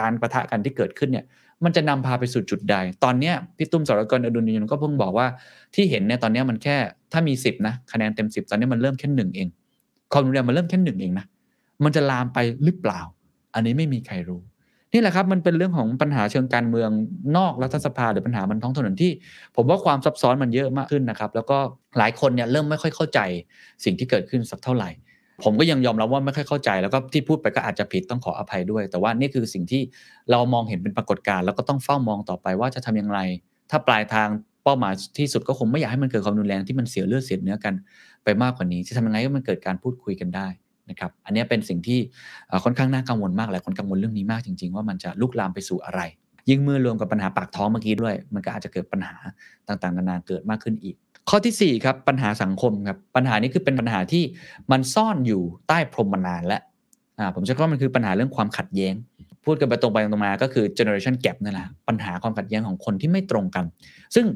[0.00, 1.24] การประทะกันที่เกิดขึ้นเนี่ย
[1.64, 5.26] มันจะนำพาไปสู่จุดใด ตอนเนี้พี่ตุ้มสรกรอดุลยนก็เพิ่งบอกว่า
[5.74, 6.76] ที่เห็นเนี่ยตอนนี้มันแค่
[7.12, 9.48] ถ้ามี 10 นะคะแนนเต็ม 10 ตอนนี้มันเริ่มแค่หนึ่งเอง
[10.12, 11.26] ความรุนแรงมันเริ่มแค่หนึ่งเองนะ
[11.84, 13.00] มันจะลามไปหรือเปล่า
[13.54, 14.40] อันนี้ไม่มีใครรู้
[14.92, 16.90] นี่แหละครับมันเป็นเรื่องของปัญหาเชิงการเมือง
[17.36, 19.12] นอกรัฐสภาหรือปัญหาบนท้องถนนที่
[19.56, 21.58] ผมว่าความซับซ้อนมันเยอะมากขึ้นนะครับ แล้วก็
[21.98, 23.20] หลายคนเนี่ยเริ่มไม่ค่อยเข้าใจ
[23.84, 24.90] สิ่งที่เกิดขึ้นสักเท่าไหร่
[25.44, 29.82] ผมก็ยังยอมรับว่าไม่ค่อยเข้าใจแล้วก็ที่พูดไปก็อาจจะผิดต้องขออภัยด้วย แต่ว่านี่คือสิ่งที่
[30.30, 33.18] เรามองเห็นเป็นปรากฏการณ์แล้วก็ต้องเฝ้ามองต่อไปว่าจะทำอย่างไร
[33.70, 34.28] ถ้าปลายทาง
[34.64, 37.74] เป้าหมายที่สุดก็คงไม่อยากให้มันเกิดความรุนแรงที่มันเสียเลือดเสียเนื้อกัน
[38.24, 40.46] ไปมากกว่านี้ จะทำยังไงให้มันเกิดการพูดคุยกันได้
[40.90, 41.98] นะครับอันนี้เป็นสิ่งที่
[42.64, 46.00] ค่อนข้างน่ากังวลมากหลายคนกังวลเรื่องนี้มากจริง ๆ ว่ามันจะลุกลามไปสู่อะไร
[46.48, 49.16] ยิ่งเมื่อรวมกับปัญหาปากท้องเมื่อกี้ด้วย มันก็อาจจะเกิดปัญหา
[49.68, 50.96] ต่างๆนานาเกิดมากขึ้นอีก
[51.28, 54.22] ข้อทีสี่4ครับปัญหาสังคมครับปัญหานี้คือเป็นปัญหาที่
[54.72, 56.62] มันซ่อนอยู่ใต้พรมมานานแล้ว
[57.34, 58.94] ผมจะว่ามันคือปัญหาเรื่องความขัดแย้ง
[59.44, 63.64] พูดกันไปตรงไปตรงมาก็คือ generation gap นั่นแหละปัญหาความขัดแย้งของคนที่ไม่ตรงกัน
[64.14, 64.26] ซึ่ง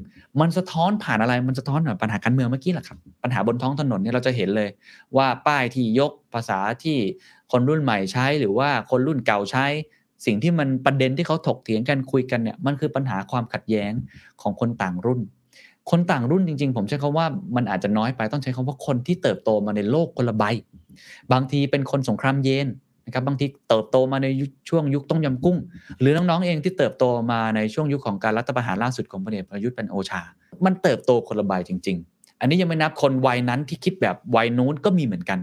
[0.41, 4.69] มันสะท้อนผ่านอะไรมันสะท้อนผ่านปัญหาการเมืองเมื่อกี้แหละครับปัญหาบนท้องถนนเนี่ยเราจะเห็นเลย
[5.17, 6.97] ว่าป้ายที่ยกภาษาที่
[7.53, 9.67] คนรุ่นใหม่ใช้หรือว่าคนรุ่นเก่าใช้
[10.27, 13.93] สิ่งที่มันประเด็นที่เขาถกเถียงกันคุยกันเนี่ยมันคือปัญหาความขัดแย้ง
[14.43, 15.21] ของคนต่างรุ่น
[15.91, 17.27] คนต่างรุ่นจริง ๆ ผมใช้คำว่า
[17.57, 20.45] มันอาจจะน้อยไปต้องใช้คำว่าคนที่เติบโตมาในโลกคนละใบ
[21.33, 22.67] บางทีเป็นคนสงครามเย็น
[23.07, 24.29] นะครับบางทีเติบโตมาใน
[24.69, 25.57] ช่วงยุคต้มยำกุ้ง
[26.01, 30.23] หรือน้องๆเองที่เติบโตมาในช่วงยุคของการรัฐประหารล่าสุดของพลเอกประยุทธ์เป็นโอชา
[30.65, 35.39] มันเติบโตคนละใบจริง ๆ อันนี้ยังไม่นับคนวัยนั้นที่คิดแบบวัยนู้นก็มีเหมือนกัน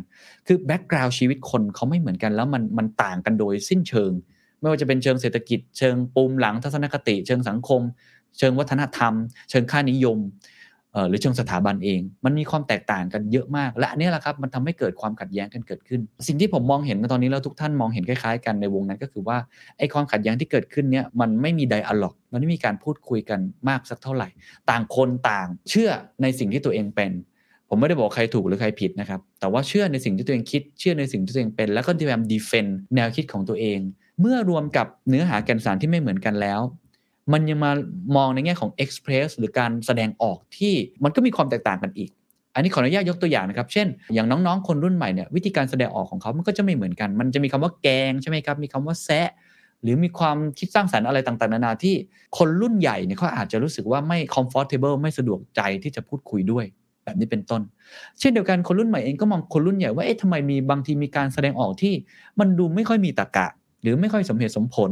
[0.48, 4.12] คือแบ็กกราวด์ชีวิตคนเขาไม่เหมือนกันแล้วมันมันต่างกันโดยสิ้นเชิง
[4.60, 7.82] ไม่ว่าจะเป็นเชิงเศรษฐกิจ เชิงปูมหลังทัศนคติ เชิงสังคม
[8.38, 9.14] เชิงวัฒนธรรม
[9.50, 10.18] เชิงค่านิยม
[11.10, 19.38] หรือเชิงสถาบันเอง มันมีความแตกต่างกันเยอะมาก และอันนี้แหละครับมันทำให้เกิดความขัดแย้งกันเกิดขึ้น สิ่งที่ผมมองเห็นในตอนนี้แล้วทุกท่านมองเห็นคล้ายๆ กันในวงนั้นก็คือว่า
[19.78, 23.40] ไอ้ความขัดแย้งที่เกิดขึ้นเนี่ยมันไม่มีไดอะล็อกมันไม่มีการพูดคุยกัน
[23.70, 24.28] มากสักเท่าไหร่
[24.70, 25.90] ต่างคนต่าง เชื่อ
[26.22, 27.12] ในสิ่งที่ตัวเองเป็น
[27.70, 33.80] ผมไม่ได้บอกใครถูกหรือใครผิดนะครับแต่ว่าเชื่อในสิ่งที่ตัวเองคิด เชื่อในสิ่งที่ตัวเองเป็น แล้วก็พยายามดีเฟนต์แนวคิดของตัวเอง
[34.22, 36.60] เมื่อรวมกับเนื้อหาแกนสารที่ไม่เหมือนกันแล้ว
[37.32, 37.72] มันยังมา
[38.16, 42.10] มองในแง่ของ express หรือการแสดงออกที่มันก็มีความแตกต่างกันอีก
[42.56, 49.30] อันนี้ขออนุญาตยกตัวอย่างนะครับ เช่น อย่างน้องๆ คนรุ่นใหม่เนี่ยวิธีการแสดงออกของเขามันก็จะไม่เหมือนกัน มันจะมีคำว่าแกงใช่ไหมครับ มีคำว่าแซะ
[49.82, 51.96] หรือมีความคิดสร้างสรรค์อะไรต่างๆ นานาที่
[52.38, 56.66] คนรุ่นใหญ่เนี่ยเขาอาจจะรู้สึกว่าไม่ comfortable ไม่สะดวกใจที่จะพูดคุยด้วย
[57.04, 57.62] แบบนี้เป็นต้น
[58.20, 61.94] เช่นเดียวกันคนรุ่นใหม่เองก็มองคนรุ่นใหญ่ว่าเอ๊ะทำไมมีบางทีมีการแสดงออกที่
[62.40, 63.48] มันดูไม่ค่อยมีตรรกะ
[63.82, 64.92] หรือไม่ค่อยสมเหตุสมผล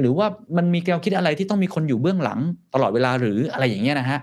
[0.00, 0.26] หรือว่า
[0.56, 2.38] มันมีแนวคิดอะไรที่ต้องมีคนอยู่เบื้องหลัง
[2.74, 4.20] ตลอดเวลาหรืออะไรอย่างเงี้ยนะฮะ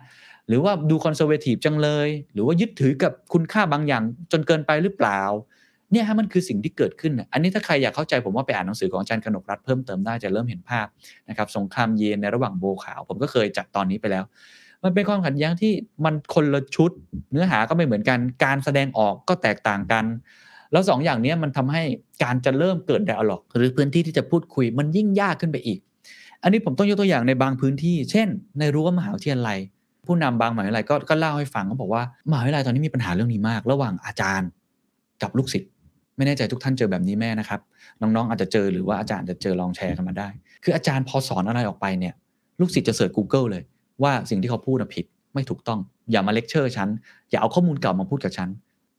[0.48, 5.22] หรือว่าดูคอนเซอร์เวทีฟจังเลย หรือว่ายึดถือกับคุณค่าบางอย่างจนเกินไปหรือเปล่า
[5.92, 10.88] เนี่ยฮะมันคือสิ่งที่เกิดขึ้น อันนี้ถ้าใครอยากเข้าใจผมว่าไปอ่านหนังสือของอาจารย์กนกรัฐเพิ่มเติมได้จะเริ่มเห็นภาพ
[11.30, 14.24] นะครับสงครามเย็นในระหว่างโบขาว ผมก็เคยจัดตอนนี้ไปแล้ว
[14.84, 15.74] มันเป็นความขัดแย้งที่
[16.06, 16.92] มันคนละชุด
[17.32, 20.06] เนื้อหาก็ไม่เหมือนกัน การแสดงออกก็แตกต่างกัน
[20.72, 21.84] แล้วสองอย่างนี้มันทำให้
[22.24, 25.80] การจะเริ่มเกิด dialog หรือพื้นที่ที่จะพูดคุยมันยิ่งยากขึ้นไปอีก
[26.44, 28.28] อันนี้ผมต้องยกตัวอย่างในบางพื้นที่ เช่น
[28.60, 29.58] ในรั้วมหาวิทยาลัย
[30.06, 34.50] ผู้นำบางมหาวิทยาลัยก็ก็เล่าให้ฟังเขาบอกว่ามหาวิทยาลัยตอนนี้มีปัญหาเรื่องนี้มาก ระหว่างอาจารย์
[35.22, 35.70] กับลูกศิษย์
[36.18, 37.60] ไม่แน่ใจทุกท่านเจอแบบนี้แม่นะครับ
[38.02, 40.30] น้องๆ อาจจะเจอหรือว่าอาจารย์จะเจอลองแชร์กันมาได้
[40.64, 42.14] คืออาจารย์พอสอนอะไรออกไปเนี่ย
[42.60, 43.64] ลูกศิษย์จะเสิร์ช Google เลย
[44.04, 45.80] ว่าสิ่งที่เขาพูดผิดไม่ถูกต้อง
[46.12, 46.90] อย่ามาเลคเชอร์ฉัน
[47.30, 48.50] อย่าเอาข้อมูลเก่ามาพูดกับฉัน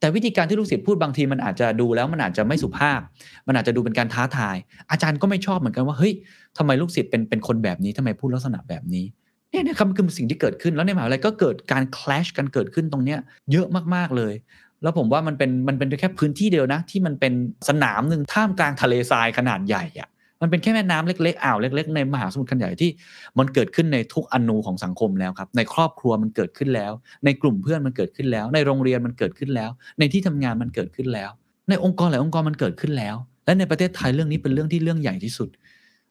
[0.03, 3.00] แต่วิธีการที่ลูกศิษย์พูดบางทีมันอาจจะดูแล้วมันอาจจะไม่สุภาพ
[3.46, 4.57] มันอาจจะดูเป็นการท้าทาย
[4.90, 6.12] อาจารย์ก็ไม่ชอบเหมือนกันว่าเฮ้ย
[6.59, 9.05] ทำไมลูกศิษย์เป็นเป็นคนแบบนี้ทำไมพูดลักษณะแบบนี้
[9.50, 13.18] เนี่ยนะครับมันคือสิ่งที่เกิดขึ้นแล้วในมหาวิทยาลัยก็เกิดการคลาชกันเกิดขึ้นตรงเนี้ย
[13.53, 14.34] เยอะมากๆเลย
[14.82, 17.32] แล้วผมว่ามันเป็นมันเป็นแค่พื้นที่เดียวนะ ที่มันเป็น
[17.68, 20.09] สนามหนึ่งท่ามกลางทะเลทรายขนาดใหญ่อะ
[20.43, 22.90] มันเป็นแค่แม่น้ำเล็กๆอ่าวเล็ก ๆ ในมหาสมุทรขนาดใหญ่ที่
[23.38, 26.93] มันเกิดขึ้นในทุกอนูของสังคมแล้วครับ ในครอบครัวมันเกิดขึ้นแล้ว
[27.24, 31.30] ในกลุ่มเพื่อนมันเกิดขึ้นแล้ว ในโรงเรียนมันเกิดขึ้นแล้ว ในที่ทำงานมันเกิดขึ้นแล้ว
[31.68, 35.49] ในองค์กรหลายองค์กรมันเกิดขึ้นแล้ว และในประเทศไทยเรื่องนี้เป็นเรื่องที่เรื่องใหญ่ที่สุด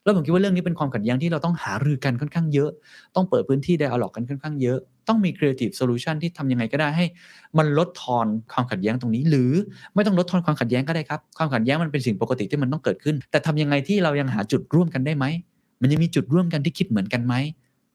[0.03, 2.69] แล้วผมคิดว่าเรื่องนี้เป็นความขัดแย้งที่เราต้องหารือกันค่อนข้างเยอะ
[3.15, 7.05] ต้องเปิดพื้นที่ไดอะล็อกกันค่อนข้างเยอะ ต้องมี creative solution ที่ทำยังไงก็ได้ให้
[7.57, 9.51] มันลดทอนความขัดแย้งตรงนี้ หรือ
[9.95, 15.25] ไม่ต้องลดทอนความขัดแย้งก็ได้ครับ ความขัดแย้งมันเป็นสิ่งปกติที่มันต้องเกิดขึ้น แต่ทำยังไงที่เรายังหาจุดร่วมกันได้ไหม
[15.81, 17.33] มันยังมีจุดร่วมกันที่คิดเหมือนกันไหม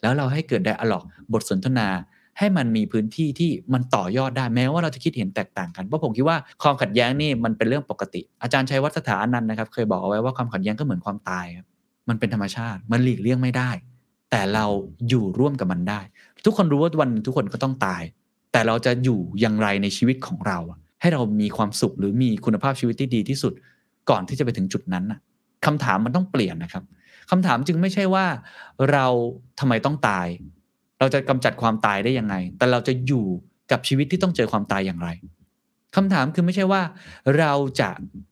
[0.03, 1.89] แล้วเราให้เกิดไดอะล็อกบทสนทนา
[2.39, 11.67] ให้มันมีพื้นที่ที่มันต่อยอดได้แม้ว่าเราจะคิดเห็นแตกต่างกัน เพราะผมคิดว่าความขัดแย้งนี่มันเป็นเรื่องปกติ อาจารย์ชัยวัฒน์สถานันนะครับ เคยบอกเอาไว้ว่าความขัดแย้งก็เหมือนความตายครับ
[12.09, 13.71] มันเป็นธรรมชาติ มันหลีกเลี่ยงไม่ได้
[14.31, 14.65] แต่เรา
[15.09, 16.01] อยู่ร่วมกับมันได้
[16.45, 18.03] ทุกคนรู้ว่าวันทุกคนก็ต้องตาย
[18.53, 20.59] แต่เราจะอยู่อย่างไรในชีวิตของเรา
[21.01, 23.53] ให้เรามีความสุขหรือมีคุณภาพชีวิตที่ดีที่สุด
[24.11, 25.21] ก่อนที่จะไปถึงจุดนั้นน่ะ
[25.67, 26.85] คำถามมันต้องเปลี่ยนนะครับ
[27.31, 28.27] คำถามจึงไม่ใช่ว่า
[28.93, 29.07] เรา
[29.61, 30.27] ทำไมต้องตาย
[30.99, 33.25] เราจะกำจัดความตายได้ยังไง แต่เราจะอยู่
[33.71, 35.09] กับชีวิตที่ต้องเจอความตายอย่างไร
[35.97, 36.83] คำถามคือไม่ใช่ว่า
[37.39, 37.89] เราจะ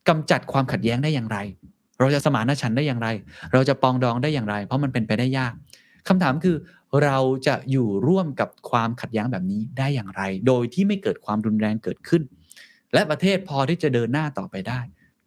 [0.08, 1.38] กำจัดความขัดแย้งได้อย่างไร
[2.00, 3.08] เราจะสมานฉันได้อย่างไร
[3.52, 5.52] เราจะปองดองได้อย่างไร เพราะมันเป็นไปได้ยาก
[6.08, 6.56] คำถามคือ
[7.04, 12.22] เราจะอยู่ร่วมกับความขัดแย้งแบบนี้ได้อย่างไร โดยที่ไม่เกิดความรุนแรงเกิดขึ้น
[12.94, 14.80] และประเทศพอที่จะเดินหน้าต่อไปได้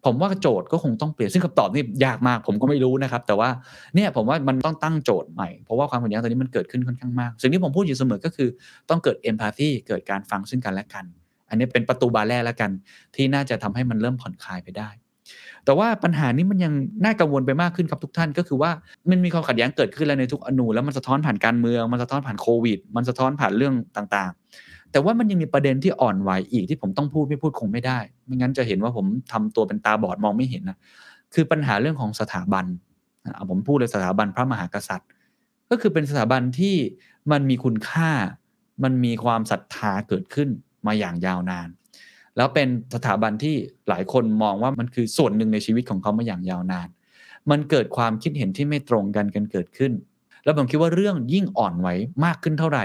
[0.04, 3.50] ผมว่าโจทย์ก็คงต้องเปลี่ยนซึ่งคำตอบนี่ยากมาก ผมก็ไม่รู้นะครับ แต่ว่า
[3.94, 8.48] เนี่ยผมว่ามันต้องตั้งโจทย์ใหม่เพราะว่าความขัดแย้งตอนนี้มันเกิดขึ้นค่อนข้างมาก สิ่งที่ผมพูดอยู่เสมอก็คือ
[8.90, 11.04] ต้องเกิดเอมพัตตีเกิดการฟังซึ่งกันและกัน
[11.48, 12.70] อันนี้เป็นประตูบานแรกแล้วกัน
[13.14, 14.88] ที่น่าจะทำให้มันเริ่มผ่อนคลายไปได้
[15.64, 16.72] แต่ว่าปัญหานี้มันยัง
[17.04, 18.70] น่ากังวลไปมากขึ้นครับทุกท่าน ก็คือว่า
[19.10, 30.78] มันมีความขัดแย้งเกิดขึ้นแล้วในทุกอนูแล้วมันสะท้อนผ่านการเมือง มันสะท้อนผ่านโควิด มันสะท้อนผ่านเรื่องต่างๆ แต่ว่ามันยังมีประเด็นที่อ่อนไหวอีกที่ผมต้องพูดไม่พูดคงไม่ได้ ไม่งั้นจะเห็นว่าผมทำตัวเป็นตาบอดมองไม่เห็นนะ
[31.34, 32.64] คือปัญหาเรื่องของสถาบัน
[33.50, 35.08] ผมพูดเลยสถาบันพระมหากษัตริย์
[35.70, 36.76] ก็คือเป็นสถาบันที่
[37.32, 38.10] มันมีคุณค่า
[38.84, 40.48] มันมีความศรัทธาเกิดขึ้น
[40.86, 41.68] มาอย่างยาวนาน
[42.38, 43.54] แล้วเป็นสถาบันที่
[43.88, 46.88] หลายคนมองว่ามันคือส่วนหนึ่งในชีวิตของเขามาอย่างยาวนาน
[47.50, 49.92] มันเกิดความคิดเห็นที่ไม่ตรงกันกันเกิดขึ้น
[50.44, 51.88] แล้วผมคิดว่าเรื่องยิ่งอ่อนไหว
[52.24, 52.84] มากขึ้นเท่าไหร่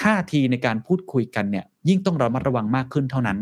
[0.00, 3.38] ท่าทีในการพูดคุยกันเนี่ยยิ่งต้องระมัดระวังมากขึ้นเท่านั้น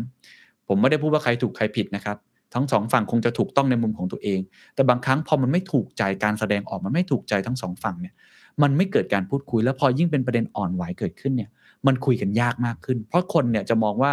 [0.67, 2.17] ผมไม่ได้พูดว่าใครถูกใครผิดนะครับ
[2.53, 4.39] ทั้งสองฝั่งคงจะถูกต้องในมุมของตัวเอง
[4.75, 8.13] แต่บางครั้งพอมันไม่ถูกใจการแสดงออกมันไม่ถูกใจทั้งสองฝั่งเนี่ย
[8.61, 11.49] มันไม่เกิดการพูดคุยแล้วพอยิ่งเป็นประเด็นอ่อนไหวเกิดขึ้นเนี่ย
[11.87, 14.11] มันคุยกันยากมากขึ้น เพราะคนเนี่ยจะมองว่า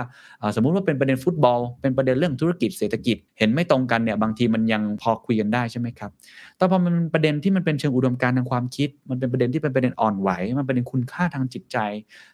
[0.56, 6.10] สมมุติว่าเป็นประเด็นฟุตบอล เป็นประเด็นเรื่องธุรกิจเศรษฐกิจเห็นไม่ตรงกันเนี่ยบางทีมันยังพอคุยกันได้ใช่ไหมครับ
[6.56, 11.78] แต่พอมันเป็นประเด็นที่มันเป็นเชิงอุดมการณ์ทางความคิด มันเป็นประเด็นที่เป็นประเด็นอ่อนไหว มันเป็นประเด็นคุณค่าทางจิตใจ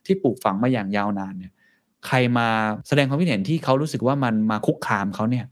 [0.07, 1.53] ที่ปลูกฝังมาอย่างยาวนานเนี่ย
[2.07, 2.49] ใครมา
[2.89, 5.47] แสดงความคิดเห็นที่เขารู้สึกว่ามันมาคุกคามเขาเนี่ย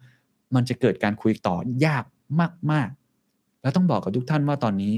[0.54, 1.56] มันจะเกิดการคุยต่อ
[1.86, 2.04] ยาก
[2.72, 2.88] มาก
[3.26, 4.94] ๆ แล้วต้องบอกกับทุกท่านว่าตอนนี้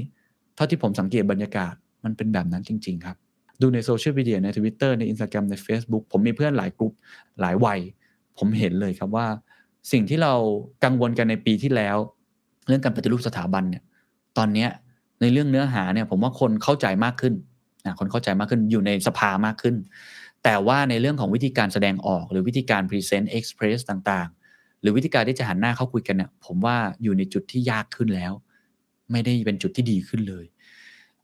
[0.55, 1.73] เท่าที่ผมสังเกตบรรยากาศ
[2.03, 3.17] มันเป็นแบบนั้นจริง ๆ ครับ
[3.61, 6.93] ดูในโซเชียลมีเดียใน Twitter ใน Instagram ใน Facebook ผมมีเพื่อนหลายกลุ่ม
[7.41, 7.79] หลายวัย
[8.37, 9.27] ผมเห็นเลยครับว่า
[9.91, 10.33] สิ่งที่เรา
[10.83, 11.97] กังวลกันในปีที่แล้ว
[12.67, 13.83] เรื่องการปฏิรูปสถาบันเนี่ย
[14.37, 14.69] ตอนเนี้ย
[15.21, 17.33] ในเรื่องเนื้อหาเนี่ยผมว่าคนเข้าใจมากขึ้น
[17.85, 19.75] นะคนเข้าใจมากขึ้นอยู่ในสภามากขึ้น
[20.43, 28.33] แต่ว่าในเรื่องของวิธีการแสดงออก หรือวิธีการ present express ต่างๆ หรือวิธีการที่จะหันหน้าเข้าคุยกันเนี่ยผมว่าอยู่ในจุดที่ยากขึ้นแล้ว
[29.11, 30.45] ไม่ได้เป็นจุดที่ดีขึ้นเลย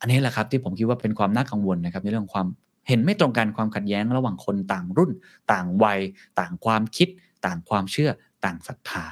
[0.06, 2.48] อันนี้แหละครับที่ผมคิดว่าเป็นความน่ากังวลนะครับในเรื่องความ
[2.88, 5.12] เห็นไม่ตรงกันความขัดแย้งระหว่างคนต่างรุ่น
[5.52, 6.00] ต่างวัย
[6.40, 7.08] ต่างความคิด
[7.46, 8.10] ต่างความเชื่อ
[8.46, 9.04] ต่างศรัทธา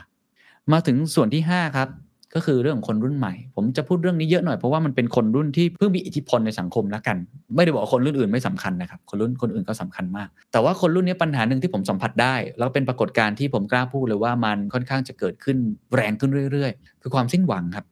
[0.71, 1.89] มาถึงส่วนที่ 5 ครับ
[2.35, 7.17] ก็คือเรื่องของคนรุ่นใหม่ ผมจะพูดเรื่องนี้เยอะหน่อยเพราะว่ามันเป็นคนรุ่นที่เพิ่งมีอิทธิพลในสังคมแล้วกัน
[7.55, 15.57] ไม่ได้บอกว่าคนรุ่นอื่นไม่สำคัญนะครับ คนรุ่นคนอื่นก็สำคัญมาก แต่ว่าคนรุ่นนี้ปัญหาหนึ่งที่ผมสัมผัสได้ แล้วเป็นปรากฏการณ์ที่ผมกล้าพูดเลยว่ามันค่อนข้างจะเกิดขึ้น
[15.95, 17.85] แรงขึ้นเรื่อย ๆ คือความสิ้นหวังครับ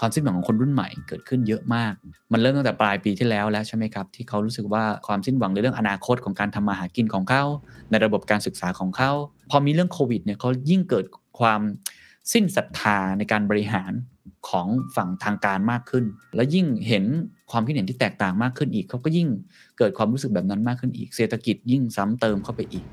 [0.00, 1.92] ความสิ้นหวังของคนรุ่นใหม่เกิดขึ้นเยอะมาก
[2.32, 7.44] มันเริ่มตั้งแต่ปลายปีที่แล้วแล้วใช่ไหมครับ ที่เขารู้สึกว่าความสิ้นหวังในเรื่องอนาคตของการทำมาหากินของเขา
[7.90, 9.10] ในระบบการศึกษาของเขา
[9.50, 11.04] พอมีเรื่องโควิดเนี่ยเขายิ่งเกิด
[11.40, 11.60] ความ
[12.32, 13.92] สิ้นศรัทธาในการบริหาร
[14.48, 17.04] ของฝั่งทางการมากขึ้น และยิ่งเห็น
[17.50, 19.28] ความคิดเห็นที่แตกต่างมากขึ้นอีก เขาก็ยิ่ง
[19.78, 22.84] เกิดความรู้สึกแบบนั้นมากขึ้นอีก เศรษฐกิจยิ่งซ้ำเติมเข้าไปอีก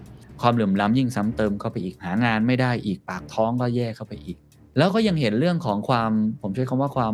[0.42, 4.38] ความเหลื่อมล้ำยิ่งซ้ำเติมเข้าไปอีก หางานไม่ได้อีก ปากท้องก็แย่เข้าไปอีก
[4.78, 6.12] แล้วก็ยังเห็นเรื่องของความ
[6.42, 7.14] ผมใช้คำว่าความ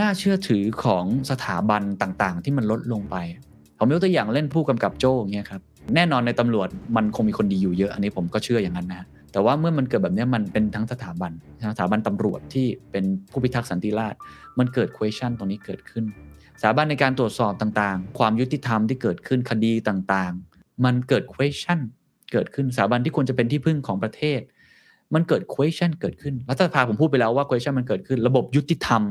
[0.00, 3.16] น่าเชื่อถือของสถาบันต่างๆ ที่มันลดลงไป
[3.78, 5.62] ผมยกตัวอย่างเล่นผู้กำกับโจ้เงี้ยครับ
[5.94, 11.32] แน่นอนในตำรวจมันคงมีคนดีอยู่เยอะ อันนี้ผมก็เชื่ออย่างนั้นนะแต่ว่าเมื่อมันเกิดแบบนี้มันเป็นทั้งสถาบัน
[11.72, 14.20] สถาบันตำรวจที่เป็นผู้พิทักษ์สันติราษฎร์
[14.58, 16.04] มันเกิด question ตรงนี้เกิดขึ้น
[16.60, 21.78] สถาบันในการตรวจสอบต่างๆ ความยุติธรรมที่เกิดขึ้นคดีต่างๆ มันเกิด question
[22.32, 24.40] เกิดขึ้นสถาบันที่ควรจะเป็นที่พึ่งของประเทศ
[25.14, 29.02] มันเกิด question เกิดขึ้นรัฐสภาผมพูดไปแล้วว่า question มันเกิดขึ้น ระบบยุติธรรม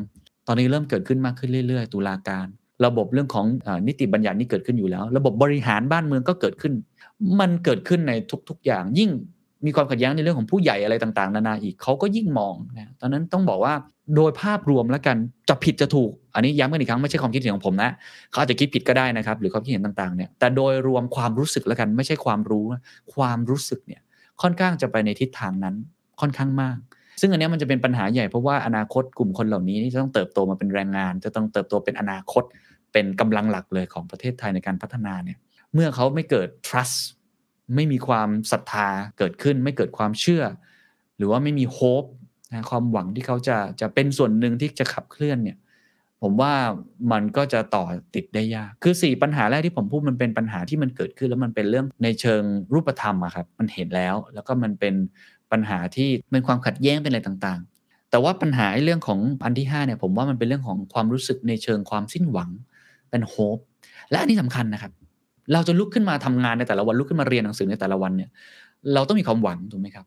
[0.47, 2.47] ตอนนี้เริ่มเกิดขึ้นมากขึ้นเรื่อยๆ ตุลาการ
[2.85, 6.73] ระบบเรื่องของอนิติบัญญัตินี่เกิดขึ้นอยู่แล้ว ระบบบริหารบ้านเมืองก็เกิดขึ้น
[7.39, 8.13] มันเกิดขึ้นใน
[8.49, 9.11] ทุกๆ อย่าง ยิ่ง
[9.65, 13.73] มีความขัดแย้งในเรื่องของผู้ใหญ่อะไรต่างๆ นานาอีกเขาก็ยิ่งมองนะตอนนั้นต้องบอกว่า
[14.15, 15.17] โดยภาพรวมแล้วกัน
[15.49, 17.89] จะผิดจะถูก อันนี้ย้ำกันอีกครั้งไม่ใช่ความคิดเห็นของผมนะ
[18.31, 22.65] เขาอาจจะคิดผิดก็ได้นะครับ หรือความคิดเห็นต่างๆเนี่ยแต่โดยรวมความรู้สึกแล้วกันไม่ใช่ความรู้
[23.13, 24.01] ความรู้สึกเนี่ย
[24.41, 25.75] ค่อนข้างจะไปในทิศทางนั้น
[26.21, 26.77] ค่อนข้างมาก
[27.21, 32.43] ซึ่งอันนี้มันจะเป็นปัญหาใหญ่เพราะว่าอนาคตกลุ่มคนเหล่านี้จะต้องเติบโตมาเป็นแรงงาน จะต้องเติบโตเป็นอนาคต
[32.91, 35.37] เป็นกำลังหลักเลยของประเทศไทยในการพัฒนาเนี่ย
[35.73, 36.97] เมื่อเขาไม่เกิด trust
[37.75, 38.87] ไม่มีความศรัทธา
[39.17, 40.43] เกิดขึ้น ไม่เกิดความเชื่อ
[41.17, 42.09] หรือว่าไม่มี hope
[42.51, 45.57] นะความหวังที่เขาจะจะเป็นส่วนหนึ่งที่จะขับเคลื่อนเนี่ย
[46.21, 46.53] ผมว่า
[47.11, 52.43] มันก็จะต่อติดได้ยาก คือ 4 ปัญหาแรกที่ผมพูดมันเป็นปัญหาที่มันเกิดขึ้น แล้วมันเป็นเรื่องในเชิง
[52.73, 54.93] รูปธรรมอะครับ มันเห็นแล้ว แล้วก็มันเป็น
[55.51, 62.49] ปัญหาที่เป็นความขัดแย้งเป็นอะไรต่างๆ แต่ว่าปัญหาเรื่องของอันที่5เนี่ยผมว่ามันเป็นเรื่องของความรู้สึกในเชิงความสิ้นหวัง
[63.09, 63.57] เป็นโฮป
[64.11, 64.91] และอันนี้สำคัญนะครับ
[65.53, 68.29] เราจะลุกขึ้นมาทำงานในแต่ละวันลุกขึ้นมาเรียนหนังสือในแต่ละวันเนี่ย
[68.93, 70.05] เราต้องมีความหวังถูกไหมครับ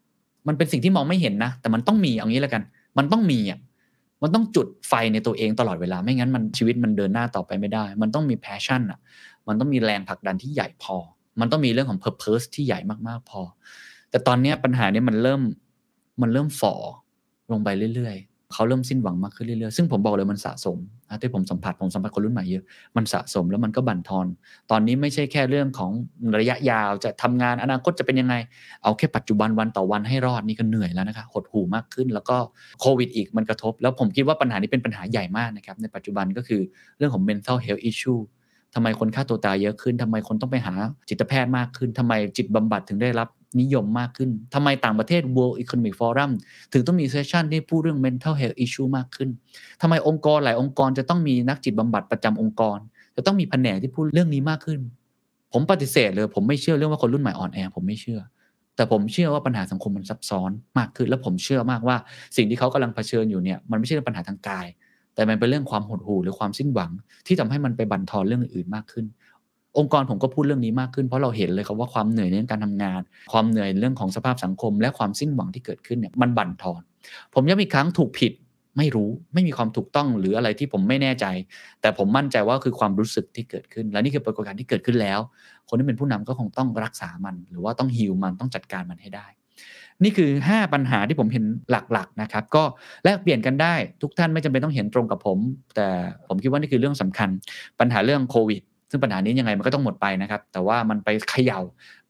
[0.48, 2.62] มันเป็นสิ่งที่มองไม่เห็นนะ แต่มันต้องมีเอางี้แล้วกัน
[2.98, 3.58] มันต้องมีอะ
[4.22, 8.98] มันต้องจุดไฟในตัวเองตลอดเวลา ไม่งั้นมันชีวิตมันเดินหน้าต่อไปไม่ได้ มันต้องมี passion อะ
[9.48, 10.96] มันต้องมีแรงผลักดันที่ใหญ่พอ
[11.40, 13.40] มันต้องมีเรื่องของ purpose ที่ใหญ่มากๆพอ
[14.10, 15.40] แต่ตอนนี้ปัญหานี้มันเริ่ม
[16.22, 16.74] มันเริ่มฝ่อ
[17.52, 20.78] ลงไปเรื่อยๆ เขาเริ่มสิ้นหวังมากขึ้นเรื่อยๆ ซึ่งผมบอกเลยมันสะสม
[21.22, 22.64] ที่ผมสัมผัสผมสัมผัสคนรุ่นใหม่เยอะ
[22.96, 24.26] มันสะสมแล้วมันก็บั่นทอน
[24.70, 25.90] ตอนนี้ไม่ใช่แค่เรื่องของ
[26.40, 28.34] ระยะยาวจะทำงานอนาคตจะเป็นยังไง
[28.82, 32.36] เอาแค่ปัจจุบันวันต่อวันให้รอดนี่ก็เหนื่อยแล้วนะคะหดหู่มากขึ้น แล้วก็
[32.80, 36.61] โควิดอีกมันกระทบ แล้วผมคิดว่าปัญหานี้เป็นปัญหาใหญ่มากนะครับในปัจจุบันก็คือ
[36.98, 38.20] เรื่องของ mental health issue
[38.74, 40.74] ทำไมคนฆ่าตัวตายเยอะขึ้นทำไมคนต้องไปหา
[41.09, 43.28] จิตแพทย์มากขึ้นทำไมจิตบำบัดถึงได้รับ
[43.61, 46.30] นิยมมากขึ้นทำไมต่างประเทศ World Economic Forum
[46.72, 49.28] ถึงต้องมีเซสชันที่พูดเรื่อง mental health issue มากขึ้น
[49.82, 52.78] ทำไมองค์กรหลายองค์กรจะต้องมีนักจิตบำบัดประจำองค์กร
[53.16, 54.80] จะต้องมีแผนกที่พูดเรื่องนี้มากขึ้น
[55.52, 58.20] ผมปฏิเสธเลย ผมไม่เชื่อเรื่องว่าคนรุ่นใหม่อ่อนแอผมไม่เชื่อ
[58.76, 61.96] แต่ผมเชื่อว่าปัญหาสังคมมันซับซ้อนมากขึ้น และผมเชื่อมากว่า
[62.36, 64.66] สิ่งที่เขากำลังเผชิญอยู่เนี่ยมันไม่ใช่ปัญหาทางกาย
[65.14, 66.90] แต่มันเป็นเรื่องความหดหู่หรือความสิ้นหวัง
[67.26, 69.07] ที่ทำให้มันไปบั่นทอนเรื่องอื่นมากขึ้น
[69.79, 73.01] องค์กรผมก็พูดเรื่องนี้มากขึ้นเพราะเราเห็นเลยครับว่าความเหนื่อยในเรื่องการทำงาน
[73.33, 76.83] ความเหนื่อยเรื่องของสภาพสังคม และความสิ้นหวังที่เกิดขึ้นเนี่ยมันบั่นทอน
[77.35, 78.33] ผมย้ำอีกครั้งถูกผิด
[78.79, 81.27] ไม่รู้ไม่มีความถูกต้องหรืออะไรที่ผมไม่แน่ใจ
[81.81, 85.20] แต่ผมมั่นใจว่าคือความรู้สึกที่เกิดขึ้น และนี่คือปรากฏการณ์ที่เกิดขึ้นแล้ว
[85.68, 89.27] คนที่เป็นผู้นำก็คงต้องรักษามัน หรือว่าต้องฮิวมันต้องจัดการมันให้ได้
[90.03, 92.62] นี่คือ 5 ปัญหาที่ผมเห็นหลักๆนะครับก็
[93.05, 95.39] แลกเปลี่ยนกันได้ทุกท่านไม่จำเป็นต้องเห็นตรงกับผม
[95.75, 95.87] แต่
[96.29, 97.29] ผมคิดว่านี่คือเรื่องสำคัญ
[97.81, 98.62] ปัญหาเรื่องโควิด
[98.95, 101.61] ซึ่งปัญหานี้ยังไงมันก็ต้องหมดไปนะครับ แต่ว่ามันไปเขย่า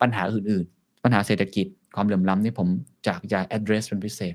[0.00, 1.66] ปัญหาอื่น ๆ ปัญหาเศรษฐกิจ
[1.96, 2.68] ความเหลื่อมล้ำนี่ผม
[3.06, 4.34] จากจะ address เป็นพิเศษ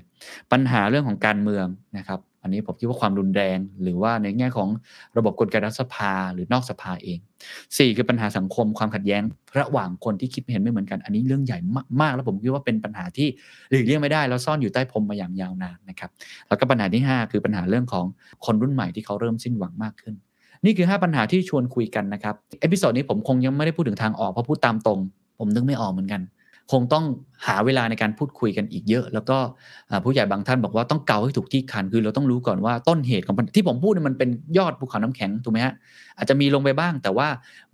[0.52, 1.66] ปัญหาเรื่องของการเมือง
[1.98, 4.68] นะครับ อันนี้ผมคิดว่าความรุนแรง หรือว่าในแง่ของ
[5.16, 7.18] ระบบกลไกรัฐสภาหรือนอกสภาเอง
[7.58, 9.22] 4 คือปัญหาสังคมความขัดแย้ง
[9.58, 11.58] ระหว่างคนที่คิดเห็นไม่เหมือนกัน อันนี้เรื่องใหญ่
[12.00, 13.28] มากๆ แล้วผมคิดว่าเป็นปัญหาที่
[13.70, 16.10] หลีกเลี่ยงไม่ได้แล้วซ่อนอยู่ใต้พรมมาอย่างยาวนานนะครับ
[16.48, 18.06] แล้วก็ปัญหาที่ 5 คือปัญหาเรื่องของ
[18.46, 20.14] คนรุ่นใหม่ที่เขาเริ่มสิ้นหวังมากขึ้น
[20.64, 25.00] นี่คือ 5 ปัญหาที่ชวนคุยกันนะครับ episode นี้ผมคงยังไม่ได้พูดถึงทางออกเพราะพูดตามตรง
[25.38, 26.22] ผมนึกไม่ออกเหมือนกัน
[26.72, 27.04] คงต้อง
[27.46, 29.36] หาเวลาในการพูดคุยกันอีกเยอะ แล้วก็
[30.04, 35.74] ผู้ใหญ่บางท่านบอกว่าต้องเกาให้ถูกที่คันคือเราต้องรู้ก่อนว่าต้นเหตุของที่ผมพูดเนี่ยมันเป็นยอดภูเขาน้ำแข็งถูกไหมฮะ
[36.18, 37.28] อาจจะมีลงไปบ้าง แต่ว่า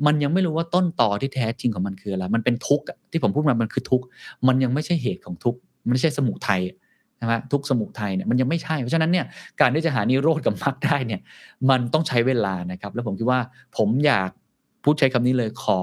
[0.07, 4.05] มันยังไม่รู้ว่าต้นต่อที่แท้จริงของมันคืออะไรมันเป็นทุกข์ที่ผมพูดมามันคือทุกข์
[4.49, 6.61] มันยังไม่ใช่เหตุของทุกข์มันไม่ใช่สมุทัย
[7.21, 9.27] นะฮะทุกสมุทัยเนี่ยมันยังไม่ใช่ เพราะฉะนั้นเนี่ย
[9.61, 11.21] การที่จะหานิโรธกับมรรคได้เนี่ย
[11.71, 13.41] มันต้องใช้เวลานะครับ แล้วผมคิดว่า
[13.77, 14.31] ผมอยาก
[14.85, 15.79] พูดใช้คำนี้เลยขอ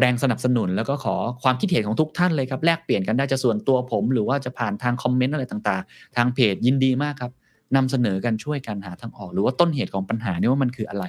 [0.00, 7.32] แรงสนับสนุน แล้วก็ขอความคิดเห็นของทุกท่านเลยครับแลกเปลี่ยนกันได้จะส่วนตัวผม หรือว่าจะผ่านทางคอมเมนต์อะไรต่างๆ ทางเพจยินดีมากครับ
[7.76, 11.04] นำเสนอกันช่วยกันหาทางออก หรือว่าต้นเหตุของปัญหานี่ว่ามันคืออะไร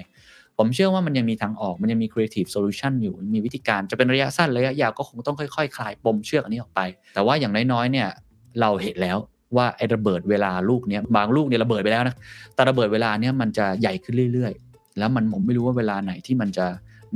[0.58, 6.82] ผมเชื่อว่ามันยังมีทางออกมันยังมี creative solution อยู่มีวิธีการจะเป็นระยะสั้นระยะยาวก็คงต้องค่อยๆคลายปมเชือกอันนี้ออกไป
[7.14, 8.08] แต่ว่าอย่างน้อยๆเนี่ย
[8.62, 9.18] เราเห็นแล้ว
[9.56, 12.16] ว่าไอ้ระเบิดเวลาลูกเนี้ยบางลูกเนี่ยระเบิดไปแล้วนะ
[12.56, 16.66] แต่ระเบิดเวลาเนี่ยมันจะใหญ่ขึ้นเรื่อย ๆ แล้วมันผมไม่รู้ว่าเวลาไหนที่มันจะ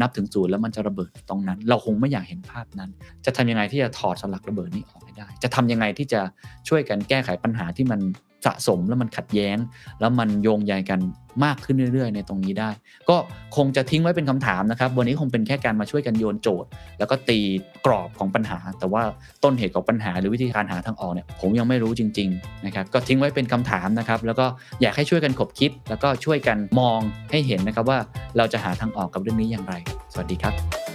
[0.02, 2.90] นับถึงศูนย์แล้วมันจะระเบิดตรงนั้น เราคงไม่อยากเห็นภาพนั้น
[3.26, 6.22] จะทำยังไงที่จะถอดสลักระเบิดนี้ออกให้ได้ จะทำยังไงที่จะ
[6.68, 8.00] ช่วยกันแก้ไขปัญหาที่มัน
[8.46, 9.58] สะสมแล้วมันขัดแย้ง
[10.00, 11.00] แล้วมันโยงใยกัน
[11.44, 12.70] มากขึ้นเรื่อยๆ ในตรงนี้ได้
[13.10, 13.18] ก็
[13.56, 16.70] คงจะทิ้งไว้เป็นคำถามนะครับ วันนี้คงเป็นแค่การมาช่วยกันโยนโจทย์
[17.00, 17.40] แล้วก็ตี
[17.86, 19.02] กรอบของปัญหา แต่ว่า
[19.44, 24.46] ต้นเหตุของปัญหาหรือวิธีการหาทางออกเนี่ยผมยังไม่รู้จริงๆนะครับก็ทิ้งไว้เป็นคำถามนะครับแล้วก็
[24.82, 27.00] อยากให้ช่วยกันขบคิด แล้วก็ช่วยกันมอง
[27.32, 28.00] ให้เห็นนะครับว่า
[28.38, 29.74] เราจะหาทางออกกับเรื่องนี้อย่างไร
[30.14, 30.89] สวัสดีครับ